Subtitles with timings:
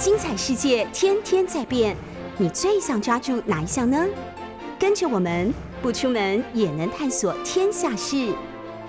[0.00, 1.94] 精彩世界天天在变，
[2.38, 4.02] 你最想抓住哪一项呢？
[4.78, 8.34] 跟着我们不出门也能探索天下事，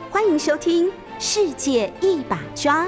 [0.10, 0.88] 欢迎收听
[1.20, 2.86] 《世界一把抓》。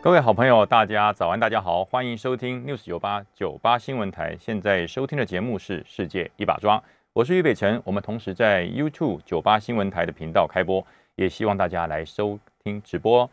[0.00, 4.36] 各位好朋友，大家早安，大家好，欢迎收听 News 九八九八新闻台。
[4.40, 6.76] 现在收听的节目是《世界一把抓》，
[7.12, 7.80] 我是于北辰。
[7.84, 10.84] 我们同时在 YouTube 九八新闻台的频道开播，
[11.14, 13.30] 也希望大家来收听直播。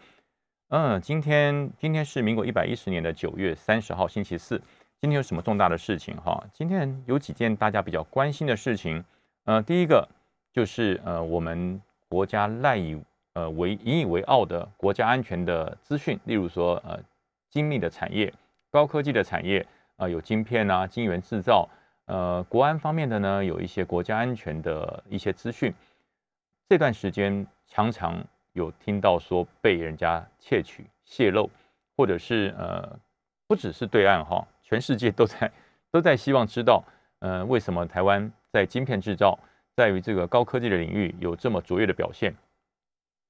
[0.72, 4.62] 嗯，今天今天是民国一百一十年的九月三十号，星期四。
[5.02, 6.44] 今天有什么重大的事情哈？
[6.54, 9.04] 今天有几件大家比较关心的事情。
[9.46, 10.08] 呃，第一个
[10.54, 13.02] 就是呃，我们国家赖以
[13.34, 17.00] 呃为引以为傲的国家安全的资讯，例如说呃
[17.50, 18.32] 精密的产业、
[18.70, 21.68] 高科技的产业啊，有晶片啊、晶圆制造。
[22.06, 25.74] 呃，国安方面的呢，有一些国家安全的一些资讯。
[26.68, 28.24] 这段时间常常。
[28.54, 31.50] 有听到说被人家窃取、泄露，
[31.96, 33.00] 或者是呃，
[33.48, 35.52] 不只是对岸哈，全世界都在
[35.92, 36.84] 都在希望知道，
[37.20, 39.38] 呃，为什么台湾在晶片制造，
[39.76, 42.36] 在于这个高科技的领域有这么卓越的表现？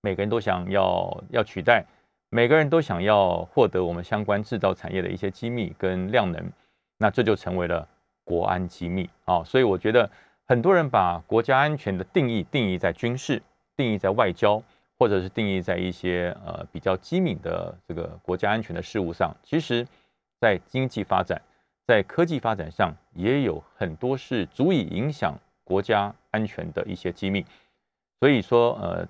[0.02, 1.86] 每个人都想要要取代，
[2.30, 6.52] 每个人都想要获得我们相关制造产业的一些机密跟量能，
[6.98, 7.88] 那这就成为了
[8.24, 9.44] 国安机密啊！
[9.44, 10.10] 所以我觉得
[10.48, 13.42] 很多人把国家安全的定义定义在军事，
[13.76, 14.62] 定义在外交。
[15.00, 19.88] 或者是定义在一些呃比较机敏的这个国家安全的事务上，其实，
[20.42, 21.42] 在经济发展、
[21.88, 25.34] 在科技发展上，也有很多是足以影响
[25.64, 27.46] 国家安全的一些机密。
[28.20, 29.08] 所以说，呃，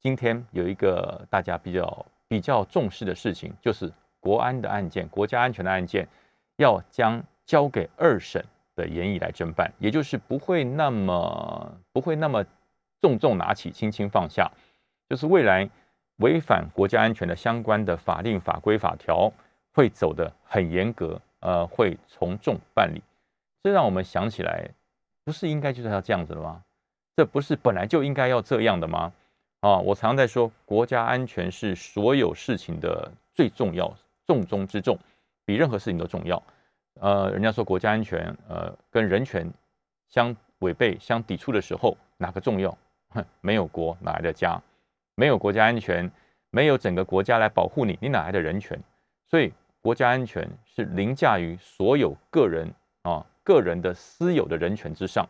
[0.00, 6.08] 今天有一个大家比较比较重视的事情，就是国安的案件、国家安全的案件，
[6.56, 8.42] 要将交给二审
[8.74, 12.42] 的研议来侦办，也就是不会那么不会那么
[13.02, 14.50] 重重拿起，轻轻放下。
[15.08, 15.68] 就是未来
[16.16, 19.32] 违反国家安全的相关的法令法规法条
[19.72, 23.02] 会走得很严格，呃，会从重办理。
[23.62, 24.68] 这让我们想起来，
[25.24, 26.62] 不是应该就是要这样子的吗？
[27.16, 29.12] 这不是本来就应该要这样的吗？
[29.60, 33.92] 啊，我常在说，国家安全是所有事情的最重要、
[34.26, 34.96] 重中之重，
[35.44, 36.40] 比任何事情都重要。
[37.00, 39.48] 呃，人家说国家安全，呃，跟人权
[40.08, 42.76] 相违背、相抵触的时候，哪个重要？
[43.10, 44.60] 哼，没有国哪来的家？
[45.18, 46.08] 没有国家安全，
[46.50, 48.78] 没有整个国家来保护你，你哪来的人权？
[49.26, 55.28] 所以国家安全是凌驾于所有个人啊个人的私有的人权之上。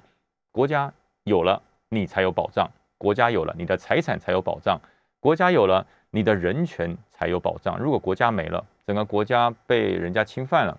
[0.52, 0.92] 国家
[1.24, 2.68] 有了，你才有保障；
[2.98, 4.78] 国家有了，你的财产才有保障；
[5.20, 7.78] 国家有了，你的人权才有保障。
[7.78, 10.78] 如果国家没了，整个国家被人家侵犯了，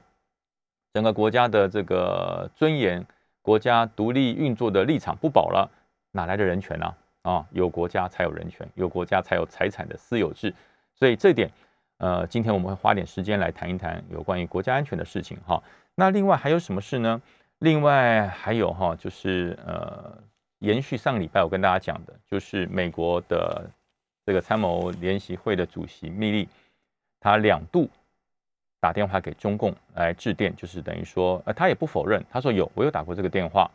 [0.93, 3.03] 整个国家的这个尊严、
[3.41, 5.67] 国家独立运作的立场不保了，
[6.11, 6.93] 哪来的人权呢？
[7.23, 10.53] 啊有国家才有人权，有国家才有财产的私有制，
[10.95, 11.51] 所以这点，
[11.97, 15.61] 呃，今天我们会花点时间来谈一谈有关于国家安全的事情哈。
[15.95, 17.21] 那另外还有什么事呢？
[17.59, 20.17] 另外还有哈，就是呃，
[20.59, 23.69] 延续上礼拜我跟大家讲的，就是美国的
[24.25, 26.47] 这个参谋联席会的主席密利，
[27.19, 27.89] 他两度
[28.79, 33.69] 打电话给中共来致电，就是等于说，呃，他也不否认，他说有，我有打过这个电话，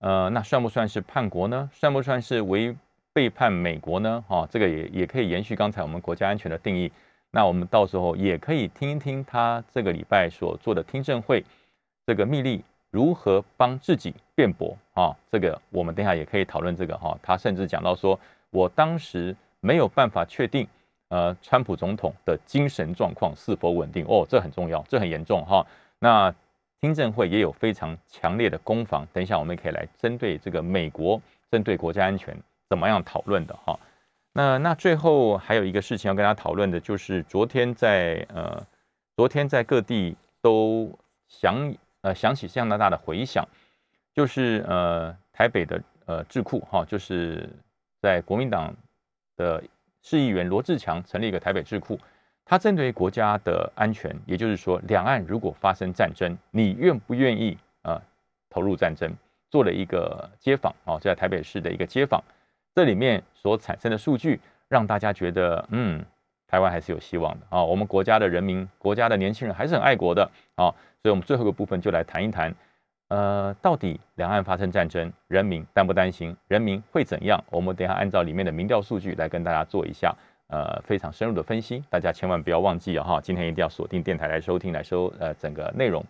[0.00, 1.70] 呃，那算不算是叛国呢？
[1.72, 2.76] 算不算是违？
[3.12, 4.24] 背叛美国呢？
[4.28, 6.90] 哈，这个也也可以延续刚才我们国家安全的定义。
[7.30, 11.44] 那我们到时候也可以听一听他这个礼拜所做的听证会，
[12.06, 15.14] 这个密利如何帮自己辩驳啊？
[15.30, 17.18] 这个我们等下也可以讨论这个哈。
[17.22, 18.18] 他甚至讲到说，
[18.50, 20.66] 我当时没有办法确定，
[21.08, 25.66] 呃，川普总统的精神状况是否稳定哦，这很重要，这很严重哈。
[25.98, 26.34] 那
[26.80, 31.20] 听证会也有非常强烈的攻防，等一下我们可以来针对这个美国，
[31.50, 32.34] 针对国家安全。
[32.68, 33.78] 怎么样讨论的哈？
[34.32, 38.64] 那那最后还有一个事情要跟大家讨论的，就是昨天在呃，
[39.16, 40.96] 昨天在各地都
[41.28, 43.46] 响呃响起相当大的回响，
[44.14, 47.48] 就是呃台北的呃智库哈，就是
[48.00, 48.72] 在国民党
[49.36, 49.62] 的
[50.02, 51.98] 市议员罗志强成立一个台北智库，
[52.44, 58.00] 他针对国家的安全，也就是说两岸如果发生战争，你愿不愿意啊
[58.50, 59.12] 投入战争？
[59.50, 62.22] 做了一个街访啊，在台北市的一个街访。
[62.78, 66.00] 这里面所产生的数据，让大家觉得，嗯，
[66.46, 67.60] 台湾还是有希望的啊。
[67.60, 70.22] 我们国家的人民、国家的年轻人还是很爱国的
[70.54, 70.70] 啊。
[71.02, 72.54] 所以，我们最后一个部分就来谈一谈，
[73.08, 76.36] 呃，到底两岸发生战争，人民担不担心？
[76.46, 77.42] 人民会怎样？
[77.50, 80.14] 我们等下按照里面的民调数据来跟大家做一下，
[80.46, 81.82] 呃，非常深入的分析。
[81.90, 86.00] 大家千万不要忘记啊，哈，今天一定要锁定电台来收听，来收呃整个内容。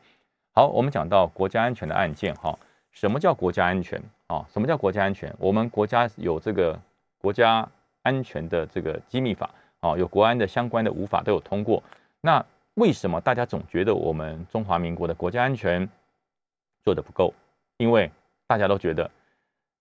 [0.53, 2.55] 好，我们讲到国家安全的案件，哈。
[2.91, 3.99] 什么叫国家安全
[4.29, 4.47] 啊？
[4.49, 5.35] 什么叫国家安全？
[5.39, 6.79] 我们国家有这个
[7.19, 7.69] 国家
[8.03, 11.83] 安全的这个机密法啊，有国安的相关的无法都有通过。
[12.21, 12.45] 那
[12.75, 15.89] 为什么大家总觉得我们中华民国的国家安全
[16.85, 17.35] 做的不够？
[17.77, 18.11] 因为
[18.47, 19.11] 大家都觉得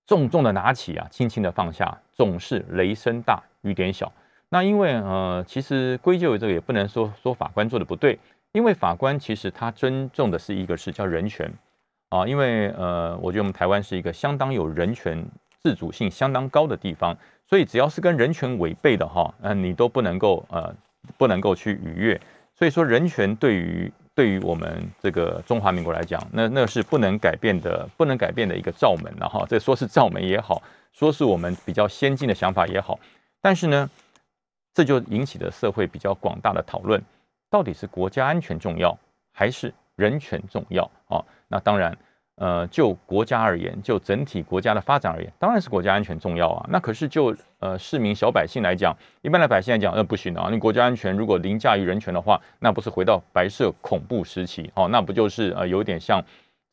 [0.05, 4.11] 重重的拿起啊，轻轻的放下，总是雷声大雨点小。
[4.49, 8.17] 那因为呃，其实归咎于这个也不能说说法官做的不对，
[8.53, 11.51] 因为法官其实他尊重的是一个是叫人权
[12.09, 15.25] 啊，因为呃，我觉得我们台湾是一个相当有人权
[15.61, 17.17] 自主性相当高的地方。
[17.49, 20.75] 所以只要是跟人权违背的哈，嗯，你都不能够呃，
[21.17, 22.19] 不能够去逾越。
[22.53, 29.45] 所以说，人权对于对于我们这个中华民国来讲，那那是不能改变的，不能改变的一个罩门了哈。
[29.47, 30.61] 这说是罩门也好，
[30.91, 32.99] 说是我们比较先进的想法也好，
[33.39, 33.89] 但是呢，
[34.73, 37.01] 这就引起了社会比较广大的讨论：
[37.49, 38.97] 到底是国家安全重要，
[39.31, 41.23] 还是人权重要哦？
[41.47, 41.97] 那当然。
[42.39, 46.63] 呃，就国家而言，就整体国家的发展而言，当然是国家安全重要啊。
[46.69, 50.47] 那可是就呃市民小百姓来讲，一般的百姓来讲，呃不行的啊。
[50.51, 54.87] 你国家安全如果凌驾于人权的话，那不是回到白色恐怖时期哦？
[54.89, 56.23] 那不就是呃有点像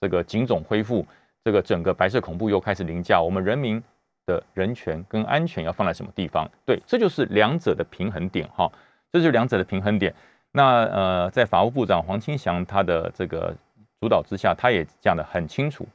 [0.03, 1.03] 这个警总恢复，
[1.43, 3.83] 这个整个白色恐怖又开始凌驾我们人民
[4.27, 6.47] 的人权跟安全要放在什么地方？
[6.67, 8.71] 对，这就是两者的平衡点哈。
[9.11, 10.15] 这就是两者的平衡点。
[10.53, 13.57] 那呃，在法务部长黄清祥他的这个。
[14.05, 15.89] 主导之下，他也讲得很清楚。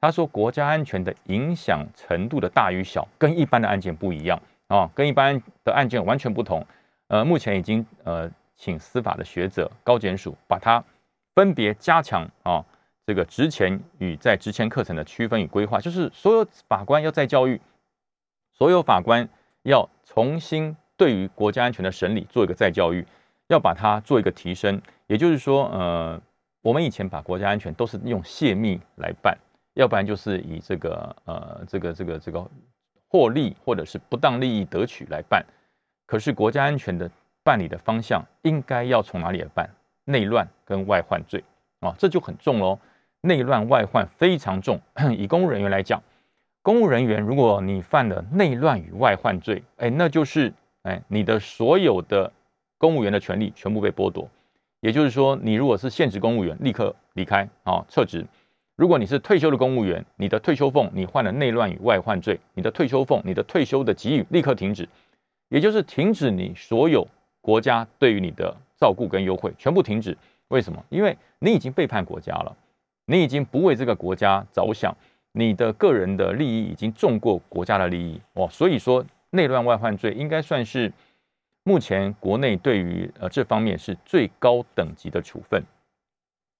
[0.00, 6.66] 他说，国家安全的影响程度的大与小，跟一般的案件不一样啊，跟一般的案件完全不同。
[7.08, 10.82] 呃，目前已经呃，请司法的学者、高检署把它
[11.34, 12.64] 分别加强啊，
[13.04, 17.60] 这个职前与在职前课程的区分与规划，就是所有法官要再教育，
[18.54, 19.28] 所有法官
[19.64, 23.06] 要重新对于国家安全的审理做一个再教育，
[23.48, 24.80] 要把它做一个提升。
[25.08, 26.18] 也就是说，呃。
[26.62, 29.36] 我们以前把国家安全都是用泄密来办，
[29.74, 32.50] 要不然就是以这个呃这个这个这个
[33.08, 35.44] 获利或者是不当利益得取来办。
[36.06, 37.10] 可是国家安全的
[37.42, 39.68] 办理的方向应该要从哪里来办？
[40.04, 41.44] 内乱跟外患罪
[41.80, 42.78] 啊，这就很重喽。
[43.20, 44.80] 内乱外患非常重。
[45.16, 46.02] 以公务人员来讲，
[46.62, 50.52] 公务人员如果你犯了内乱与外患罪，哎，那就是
[50.82, 52.32] 哎你的所有的
[52.76, 54.28] 公务员的权利全部被剥夺。
[54.80, 58.24] 也就是说，你如果是现职公务员，立刻离开啊，撤职；
[58.76, 64.88] 如果你是退休的公务员，你的退休俸你犯了内乱与外患罪，你的退休俸、你的退休的给予立刻停止，
[65.50, 67.06] 也就是停止你所有
[67.42, 70.16] 国家对于你的照顾跟优惠，全部停止。
[70.48, 70.82] 为什么？
[70.88, 72.56] 因为你已经背叛国家了，
[73.04, 74.96] 你已经不为这个国家着想，
[75.32, 78.48] 你的个人的利益已经重过国家的利益哦。
[78.50, 80.90] 所以说，内乱外患罪应该算是。
[81.70, 85.62] 目前国内对于呃这方面是最高等级的处分，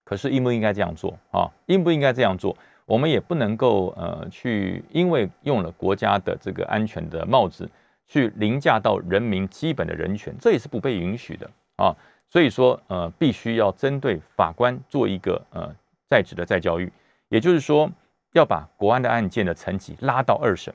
[0.05, 1.51] 可是应不应该这样做啊？
[1.67, 2.57] 应不应该这样做？
[2.87, 7.69] 我们也不能够呃去因为用了国家的这个安全的帽子
[8.07, 11.93] 去凌驾到人民基本的人权，这也是不被允许的啊。
[12.29, 15.75] 所以说呃必须要针对法官做一个呃
[16.09, 16.93] 在职的再教育，
[17.31, 17.91] 也就是说
[18.35, 20.73] 要把国安的案件的层级拉到二审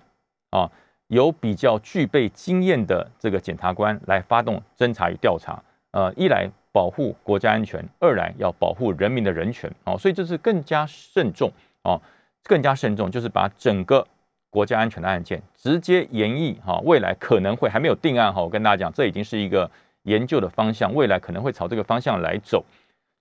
[0.49, 0.69] 啊。
[1.07, 5.61] 由比较具备经验的这个检察官来发动侦查与调查，
[5.91, 11.51] 呃，一来保护国家安全，二来要保护人民的人权，哦，所以这是更加慎重，
[11.83, 12.01] 哦，
[12.43, 14.05] 更加慎重，就是把整个
[14.49, 19.69] 国家安全的案件直接演绎，哈，未来可能会还没有定案，哈，我跟大家讲，这已经是一个
[20.03, 22.65] 研究的方向，未来可能会朝这个方向来走，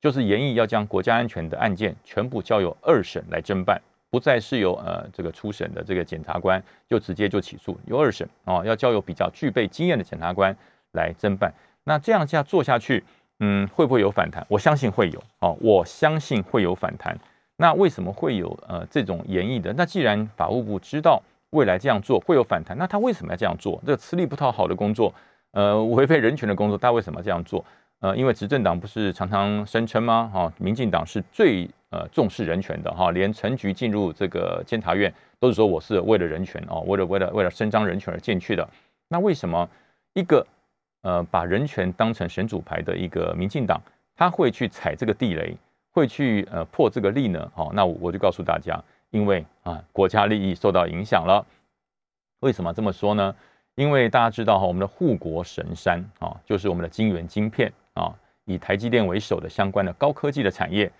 [0.01, 3.81] 就是演绎要将国家安全的案件全部交由二审来侦办。
[4.15, 10.57] 不再是由呃这个初审的这个检察官就直接就起诉，由二审哦要交由比较具备经验的检察官
[10.93, 11.53] 来侦办。
[11.83, 13.03] 那这样下做下去，
[13.41, 14.47] 嗯，会不会有反弹？
[14.49, 17.19] 我相信会有哦，我相信会有反弹。
[17.57, 19.73] 那为什么会有呃这种演绎的？
[19.73, 23.83] 那既然法务部知道未来这样做会有反弹，那他为什么要这样做？
[23.85, 25.13] 这个吃力不讨好的工作，
[25.51, 27.65] 呃，违背人权的工作，他为什么要这样做？
[28.01, 30.31] 呃，因为执政党不是常常声称吗？
[30.33, 31.69] 哈，民进党是最。
[31.91, 38.69] 呃，重视人权的哈，连陈局进入这个监察院都是说我是为了人权哦，为了为了为了伸张人权而进去的。
[39.07, 39.69] 那为什么
[40.15, 40.45] 一个
[41.03, 43.81] 呃把人权当成神主牌的一个民进党，
[44.17, 45.57] 他会去踩这个地雷，
[45.93, 47.49] 会去呃破这个例呢？
[47.55, 48.77] 好，那我就告诉大家，
[49.11, 51.47] 因为啊国家利益受到影响了。
[52.41, 53.33] 为什么这么说呢？
[53.77, 60.91] 因为大家知道哈，我们的护国神山啊，就是我们的晶圆晶片啊，以台积电为首的相关的高科技的产业。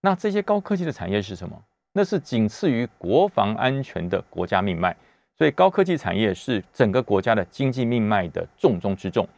[0.00, 1.62] 那这些高科技的产业是什么？
[1.92, 4.94] 那是仅次于国防安全的国家命脉，
[5.38, 9.28] 所以高科技产业是整个国家的经济命脉的重中之重。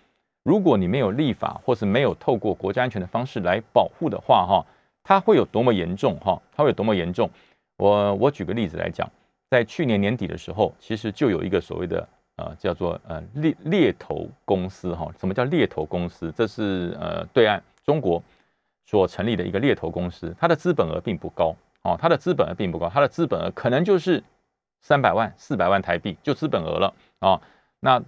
[0.43, 4.65] 如果你没有立法，或是没有透过国家安全的方式来保护的话，哈，
[5.05, 6.17] 它会有多么严重？
[6.21, 7.29] 哈，它会有多么严重？
[7.77, 9.07] 我我举个例子来讲，
[9.51, 15.09] 在去年年底的时候，其实就有一个所谓的呃叫做呃猎猎头公司哈。
[15.19, 16.33] 什么叫猎头公司？
[16.37, 18.23] 这是呃对岸中国
[18.85, 24.23] 所成立的一个猎头公司，它的资本额并不高哦，它的资本额并不高，它的资本额可能就是
[24.81, 27.41] 三百万、四百万台币就资本额了啊。
[27.81, 28.03] 那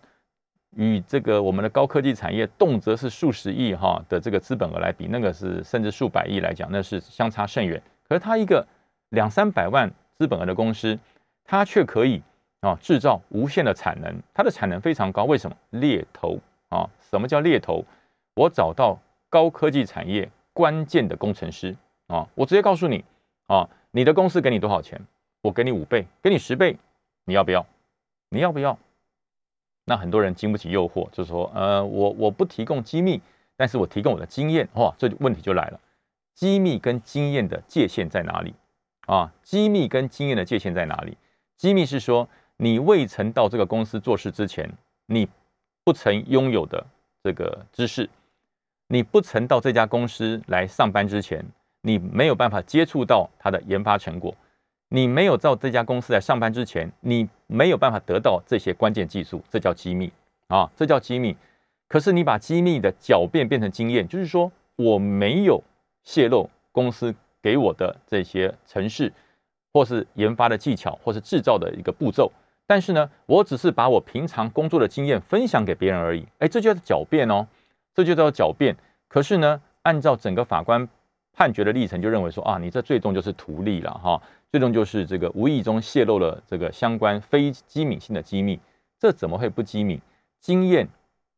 [0.76, 7.82] 与这个我们的高科技产业动辄是数十亿哈的这个资本额来比，那个是甚至数百亿来讲，那是相差甚远。
[8.06, 8.66] 可是它一个
[9.10, 10.98] 两三百万资本额的公司，
[11.44, 12.22] 它却可以
[12.60, 15.24] 啊制造无限的产能，它的产能非常高。
[15.24, 15.56] 为什么？
[15.70, 16.38] 猎头
[16.68, 16.88] 啊？
[17.10, 17.84] 什么叫猎头？
[18.34, 18.98] 我找到
[19.28, 21.74] 高科技产业关键的工程师
[22.06, 23.04] 啊，我直接告诉你
[23.46, 25.00] 啊，你的公司给你多少钱？
[25.42, 26.76] 我给你五倍，给你十倍，
[27.24, 27.64] 你要不要？
[28.30, 28.78] 你要不要？
[29.84, 33.20] 那很多人经不起诱惑，就说，呃，我我不提供机密，
[33.56, 35.80] 但是我提供我的经验，哇，这问题就来了，
[36.34, 38.54] 机密跟经验的界限在哪里？
[39.06, 41.16] 啊，机密跟经验的界限在哪里？
[41.56, 44.68] 机密是说你未曾到这个公司做事之前，
[45.06, 45.26] 你
[45.84, 46.84] 不曾拥有的
[47.22, 48.10] 这个知识，
[48.88, 51.44] 你不曾到这家公司来上班之前，
[51.82, 54.34] 你没有办法接触到它的研发成果。
[54.90, 60.10] 你没有到这家公司来上班之前，你没有办法得到这些关键技术，这叫机密
[60.48, 61.36] 啊，这叫机密。
[61.86, 65.62] 可是你把机密的狡辩变成经验，就是说我没有
[66.02, 69.12] 泄露公司给我的这些程式，
[69.72, 72.32] 或是研发的技巧，或是制造的一个步骤，
[72.68, 76.24] 但是呢，我只是把我平常工作的经验分享给别人而已。
[76.38, 77.46] 哎，这就叫狡辩哦，
[77.94, 78.76] 这就叫狡辩。
[79.08, 80.86] 可是呢，按照整个法官
[81.32, 84.20] 判决的历程，就认为说啊，你这最终就是图利了哈。
[84.50, 88.60] 最终就是这个无意中泄露了这个相关非机敏性的机密，
[88.98, 89.98] 这怎么会不机敏？
[90.38, 90.86] 经验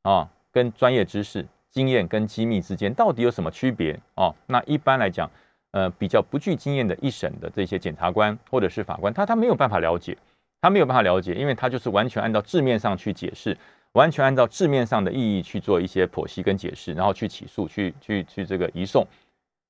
[0.03, 4.35] 啊，跟专业知识，经验跟机密之间到底有什么区别啊？
[4.47, 5.31] 那一般来讲，
[5.71, 10.17] 呃，比较不具经验的一审的这些检察官或者是法官，他他没有办法了解，
[10.61, 13.57] 他没有办法了解，因为他就是完全按照字面上去解释，
[13.93, 19.07] 完全按照字面上的意义去做一些剖析跟解释，然后去起诉，去去去这个移送。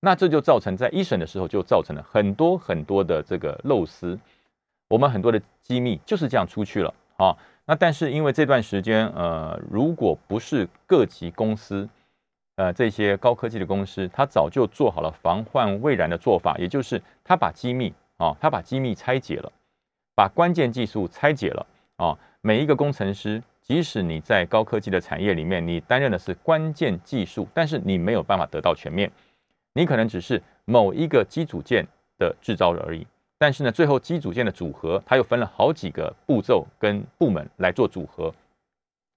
[0.00, 4.18] 那这就造成在一审的时候就造成了很多很多的这个漏失，
[4.88, 7.36] 我们很多的机密就是这样出去了啊。
[7.66, 11.88] 那但是因为这段时间，呃，如果不是各级公司，
[12.56, 19.52] 呃，这些高科技的公司，它早就做好了防患未然的做法，也就是它把机密啊，它把机密拆解了，
[20.20, 22.18] 把关键技术拆解了啊。
[22.42, 29.10] 每一个工程师，即使你在高科技的产业里面，你担任的是关键技术，但是你没有办法得到全面。
[29.72, 31.86] 你可能只是某一个机组件
[32.18, 33.06] 的制造而已，
[33.38, 38.30] 但是呢，最后机组件的组合，它又分了好几个步骤跟部门来做组合。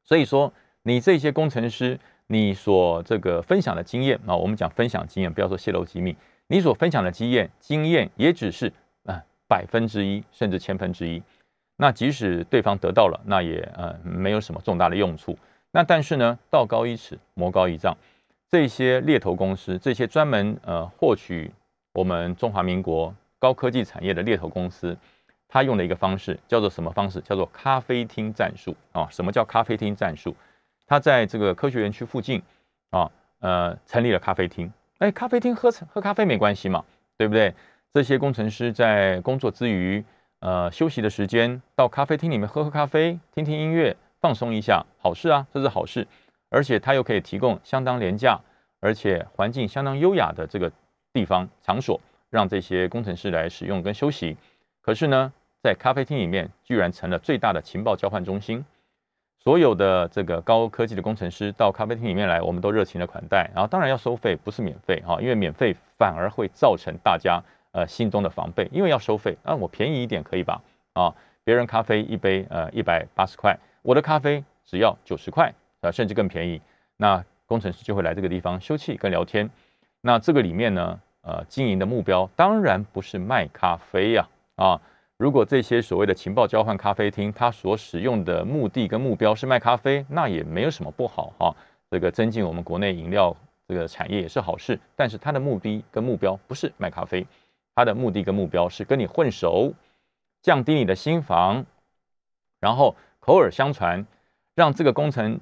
[0.06, 6.16] 所以说，你这些工程师，你所这个分享的经验啊，我们讲分享经验，不要说泄露机密，
[6.48, 8.72] 你所分享的经验，经验也只是
[9.54, 11.22] 百分之一，甚至千分之一。
[11.76, 15.38] 那即使对方得到了，那也呃没有什么重大的用处。
[15.72, 17.96] 那但是呢，道高一尺，魔高一丈。
[18.50, 21.52] 这些猎头公司，这些专门呃获取
[21.94, 24.98] 我们中华民国高科技产业的猎头公司，
[25.48, 27.22] 他用的一个方式叫做什么方式？
[27.22, 29.08] 叫做咖啡厅战术啊？
[29.12, 30.36] 什么叫咖啡厅战术？
[30.88, 32.42] 他在这个科学园区附近
[32.90, 34.72] 啊，呃，成立了咖啡厅。
[34.98, 36.84] 哎，咖啡厅喝喝咖啡没关系嘛，
[37.18, 37.54] 对不对？
[37.94, 40.04] 这些工程师在工作之余，
[40.40, 46.08] 呃，休息的时间到咖啡厅里面喝喝咖啡，听听音乐，放松一下，好事啊，这是好事。
[46.50, 48.40] 而且它又可以提供相当廉价，
[48.80, 50.72] 而且环境相当优雅的这个
[51.14, 54.36] 地方场所，让这些工程师来使用跟休息。
[54.82, 55.32] 可是呢，
[55.62, 58.66] 在咖啡厅里面居然成了最大的情报交换中心。
[59.38, 63.52] 所有的这个高科技的工程师到咖啡厅里面来，我们都热情的款待。
[63.54, 67.40] 然后当然要收费，不是免费哈，因为免费反而会造成大家
[67.74, 69.38] 呃心中的防备，因为要收费。
[69.44, 70.62] 那我便宜一点可以吧？
[70.94, 71.14] 啊，
[71.44, 75.54] 别人咖啡一杯呃一百八十块，我的咖啡只要九十块。
[75.84, 76.62] 啊，甚至更便宜，
[76.96, 79.50] 那工程师就会来这个地方休憩跟聊天。
[80.00, 84.26] 那这个里面呢，呃，经营的目标当然不是卖咖啡呀，
[84.56, 84.80] 啊，
[85.18, 91.54] 如果这些所谓的情报交换咖啡厅，它所使用的目的跟目标是卖咖啡，那也没有什么不好哈。
[91.92, 93.36] 这个增进我们国内饮料
[93.68, 94.80] 这个产业也是好事。
[94.96, 97.28] 但是它的目的跟目标不是卖咖啡，
[97.76, 99.74] 它的目的跟目标是跟你混熟，
[100.42, 101.66] 降低你的心房，
[102.60, 104.06] 然后口耳相传，
[104.56, 105.40] 让这个工程。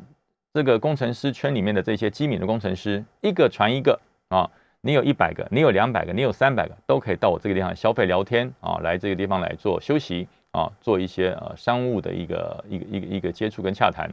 [0.54, 3.98] 这个工程师圈里面的这些机敏的工程师，一个传一个
[4.28, 14.12] 啊，你有一百个，你有两百个，你有三百个，都可以到我这个地方消费聊天啊，来这个地方来做休息啊，做一些呃商务的一个一个一个一个接触跟洽谈。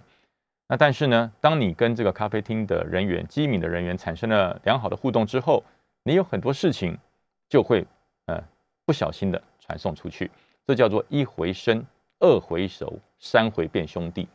[0.69, 5.65] 那但是呢，当你跟这个咖啡厅的人员、机敏的人员产生了良好的互动之后，
[6.05, 6.97] 你有很多事情
[7.49, 7.85] 就会
[8.29, 8.43] 呃
[8.87, 10.31] 不小心的传送出去，
[10.65, 11.85] 这叫做一回生，
[12.21, 14.29] 二回熟，三回变兄弟。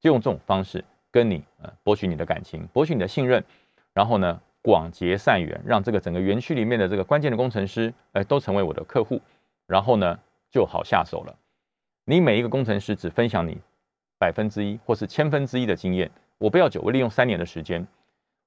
[0.00, 3.42] 就用这种方式跟你呃博取你的感情，博取你的信任，
[3.92, 9.20] 然后呢广结善缘，让这个整个园区里面的这个关键的工程师，哎，都成为我的客户，
[9.66, 10.16] 然后呢
[10.52, 11.36] 就好下手了。
[12.04, 13.58] 你每一个工程师只分享你
[14.18, 17.84] 百分之一或是千分之一的经验，我不要久，我利用三年的时间。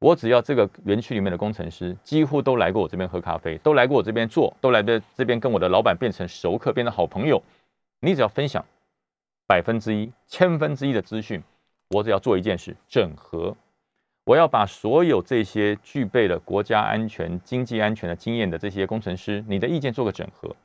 [0.01, 7.39] 我只要这个园区里面的工程师几乎都来过我这边喝咖啡，都来过我这边做，都来的这边跟我的老板变成熟客，变成好朋友。
[7.99, 8.65] 你只要分享
[9.45, 11.39] 百分之一、千分之一的资讯，
[11.89, 13.55] 我只要做一件事：整合。
[14.23, 20.55] 我要把所有这些具备了国家安全、经济安全的经验的这些工程师，你的意见做个整合。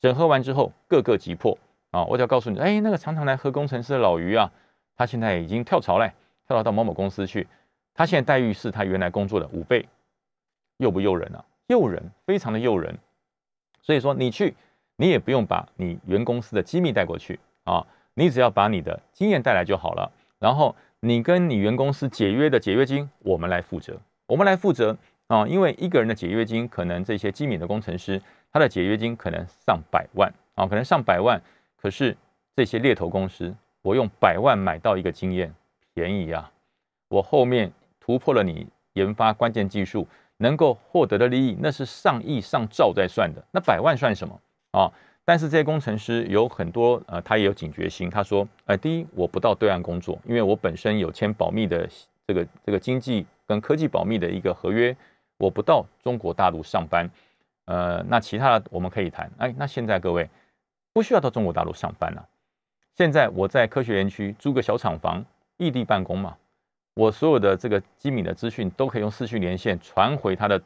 [0.00, 1.58] 整合完之后，各个击破
[1.90, 2.02] 啊！
[2.04, 4.50] 我就要告诉你，哎，那个常常来喝工程师的老于啊，
[4.96, 6.08] 他现在已经跳槽了，
[6.46, 7.46] 跳槽到某某公司去。
[7.96, 9.88] 他现在待遇是他原来工作的五倍，
[10.76, 11.42] 诱不诱人啊？
[11.68, 12.96] 诱人，非常的诱人。
[13.80, 14.54] 所以说你去，
[14.96, 20.12] 你也不用把你原公司的机密带过去啊，你只要把你的经验带来就好了。
[20.38, 24.96] 然后你跟你原公司解约的解约金，我们来负责，我们来负责
[25.28, 25.48] 啊。
[25.48, 28.20] 因为一个人的解约金，可能这些机敏的工程师，
[28.52, 31.40] 他的解约金可能上百万啊，可能上百万。
[31.76, 32.14] 可是
[32.54, 35.54] 这些猎头公司，我用百万买到一个经验，
[35.94, 36.52] 便宜啊，
[37.08, 37.72] 我后面。
[38.06, 44.88] 突破了你研发关键技术能够获得的利益，那是上亿上兆在算的，那百万算什么啊？
[45.24, 48.08] 但是这些工程师有很多，呃，他也有警觉心。
[48.08, 51.88] 他说，呃，第一，我不到对岸工作，因为我本身有签保密的
[52.28, 54.96] 这个这个经济跟科技保密的一个合约，
[55.38, 57.10] 我不到中国大陆上班。
[57.64, 59.28] 呃，那其他的我们可以谈。
[59.38, 60.30] 哎，那现在各位
[60.92, 62.24] 不需要到中国大陆上班了，
[62.94, 65.24] 现在我在科学园区租个小厂房，
[65.56, 66.36] 异地办公嘛。
[66.96, 70.60] 我所有的这个机敏的资讯都可以用视讯连线传回他的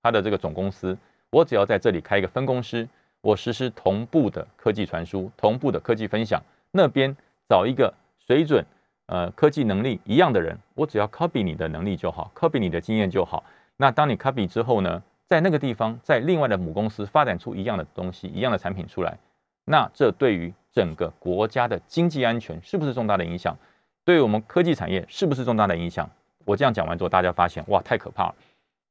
[0.00, 0.96] 他的这个总公司。
[1.30, 2.88] 我只要在这里开一个分公司，
[3.20, 6.40] 我实施同步的科技传输、同步的科技分享。
[6.70, 7.14] 那边
[7.48, 7.92] 找一个
[8.24, 8.64] 水准
[9.06, 13.42] 呃科技能力一样的人，我只要 copy 你的能力就好，copy 你的经验就好。
[13.76, 19.18] 那当你 copy 之后呢，在那个地方，在另外的母公司发展出一样的东西、一样的产品出来，
[19.64, 23.56] 那这对于整个国家的经济安全是不是重大的影响？
[24.04, 26.08] 对我们科技产业是不是重大的影响？
[26.44, 28.34] 我这样讲完之后，大家发现哇，太可怕了。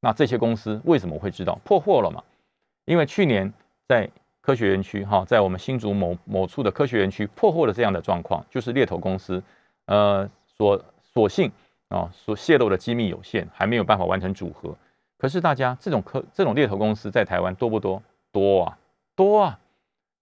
[0.00, 2.22] 那这些公司为什么会知道破获了嘛？
[2.84, 3.52] 因为去年
[3.86, 4.08] 在
[4.40, 9.42] 科学园区哈，在我们新竹某某处的科学园区破获了这样的状况，就是猎头公司
[9.86, 11.50] 呃所所幸
[11.88, 14.76] 啊所泄露的机密有限，还没有办法完成组合。
[15.16, 18.02] 可是大家这种科这种猎头公司在台湾多不多？
[18.32, 18.78] 多啊，
[19.14, 19.60] 多啊！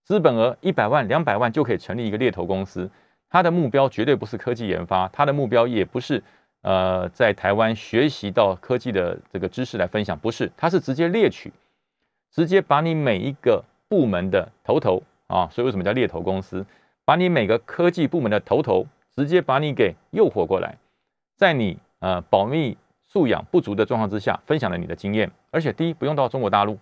[0.04, 2.90] 资本额一百万、两百万就可以成立一个猎头公司。
[3.32, 6.22] 他的目标绝对不是科技研发，他的目标也不是
[6.60, 11.50] 呃在台湾学习到科技的这个知识来分享，不是，他是直接猎取，
[12.30, 16.66] 直接把你每一个部门的头头啊，所以为什么叫猎头公司？
[17.06, 20.76] 把你每个科技部门的头头直接把你给诱惑过来，
[21.34, 26.78] 在你呃保密素养不足的状况之下，分享了你的经验，而且第一不用到中国大陆，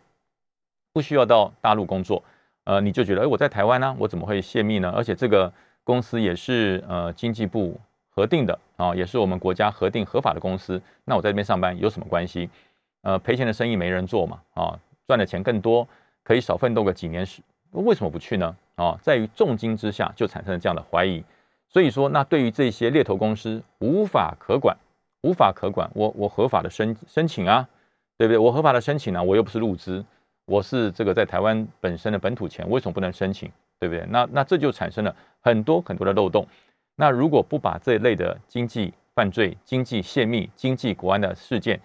[0.92, 2.24] 不需要到大陆工作，
[2.64, 4.92] 呃你就觉得哎我在台湾呢，我怎么会泄密呢？
[4.96, 5.52] 而且这个。
[5.84, 10.80] 公司也是呃经济部核定的啊，也是我们国家核定合法的公司。
[11.04, 12.48] 那我在这边上班有什么关系？
[13.02, 15.88] 呃，赔钱的生意没人做嘛啊，赚的钱更多，
[16.22, 17.40] 可以少奋斗个几年是，
[17.72, 18.54] 为什么不去呢？
[18.74, 21.24] 啊，在于重金之下就产生了这样的怀疑。
[21.68, 24.76] 所以说，那对于这些猎头公司无法可管，
[25.22, 25.90] 无法可管。
[25.94, 27.66] 我我合法的申申请啊，
[28.18, 28.38] 对不对？
[28.38, 30.04] 我合法的申请呢，我又不是入资，
[30.44, 33.50] 我是这个在台湾本身的本土钱，为什么不能申请？
[33.80, 34.04] 对不对？
[34.10, 36.46] 那那这就产生了很多很多的漏洞。
[36.96, 41.80] 那如果不把这一类的经济犯罪、经济泄密、经济国安的事件，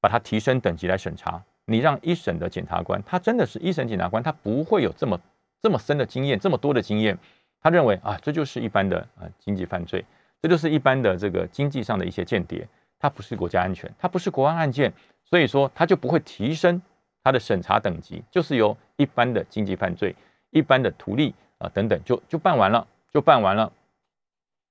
[0.00, 5.20] 把它提升等级来审查，你让一审的检察官，他真的是一审检察官，他不会有这么
[5.60, 7.18] 这么深的经验，这么多的经验。
[7.60, 10.04] 他认为啊，这就是一般的啊经济犯罪，
[10.40, 12.66] 这就是一般的这个经济上的一些间谍，
[12.98, 14.92] 它不是国家安全，它不是国安案件，
[15.24, 16.80] 所以说他就不会提升
[17.22, 20.14] 他的审查等级，就是由一般的经济犯罪。
[20.50, 23.72] 一般的图例啊等等，就就办完了，就办完了。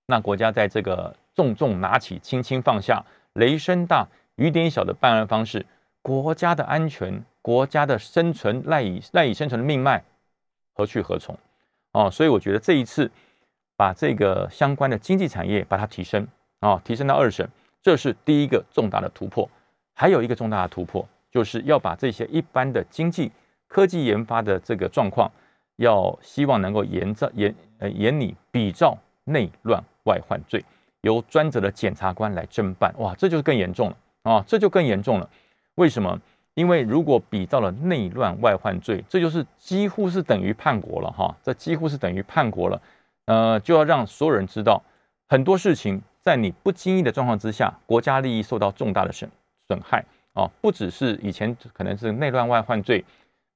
[0.06, 5.66] 那国家在这个重重拿起，轻轻放下，雷声大雨点小的办案方式，
[6.02, 10.04] 国家的安全，国家的生存赖以赖以生存的命脉
[10.74, 11.38] 何去何从？
[11.92, 13.10] 哦，所以我觉得这一次
[13.76, 16.28] 把这个相关的经济产业把它提升
[16.60, 17.48] 啊，提升到二审，
[17.82, 19.50] 这是第一个重大的突破。
[19.94, 23.32] 还有一个重大的突破，就是要把这些一般的经济
[23.68, 25.32] 科技研发的这个状况。
[25.80, 30.64] 要希望能够严照严呃严拟比照内乱外患罪，
[31.02, 32.94] 由专责的检察官来侦办。
[32.98, 34.44] 哇，这就更严重了啊！
[34.46, 35.30] 这就更严重了。
[35.76, 36.20] 为什么？
[36.56, 41.34] 因为如果比照了内乱外患罪，这就是几乎是等于叛国了哈。
[41.42, 42.82] 这几乎是等于叛国了。
[43.26, 44.82] 呃，就要让所有人知道
[45.30, 49.30] 很多事情在你不经意的状况之下，国家利益受到重大的损
[49.70, 53.06] 损害啊，不只是以前可能是内乱外患罪，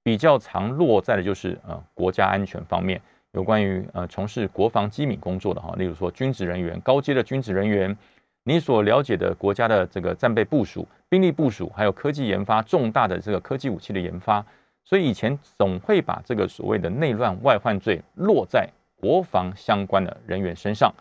[0.04, 7.98] 比较常落在的就是呃国家安全方面，有关于呃从事国防机敏工作的哈，例如说军职人员、高阶的军职人员，
[8.44, 14.46] 你所了解的国家的这个战备部署、兵力部署，还有科技研发重大的这个科技武器的研发，
[14.84, 20.94] 所以以前总会把这个所谓的内乱外患罪落在国防相关的人员身上。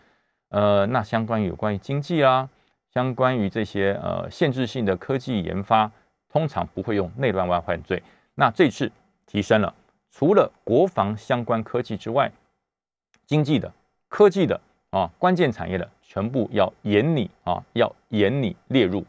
[0.49, 2.47] 呃，那相关于有关于经济啦，
[2.93, 5.91] 相关于这些呃限制性的科技研发，
[6.29, 8.01] 通常不会用内乱外患罪。
[8.35, 8.91] 那这次
[9.25, 9.73] 提升了，
[10.11, 12.31] 除了国防相关科技之外，
[13.25, 13.71] 经济的、
[14.09, 19.05] 科技的啊，关键产业的，全部要严拟啊，要严拟列入。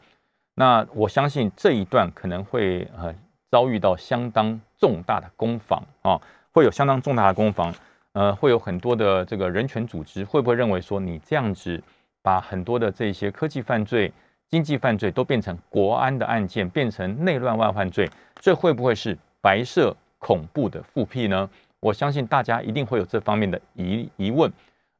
[0.54, 3.14] 那我相信这一段可能会呃
[3.50, 6.20] 遭遇到相当重大的攻防啊，
[6.52, 7.74] 会有相当重大的攻防。
[8.12, 11.82] 呃，会有很多的这个人权组织会不会认为说你这样子
[12.22, 14.12] 把很多的这些科技犯罪、
[14.54, 21.50] 经济犯罪都变成国安的案件，变成内乱外患罪，这会不会是白色恐怖的复辟呢？
[21.80, 24.48] 我相信大家一定会有这方面的疑疑问。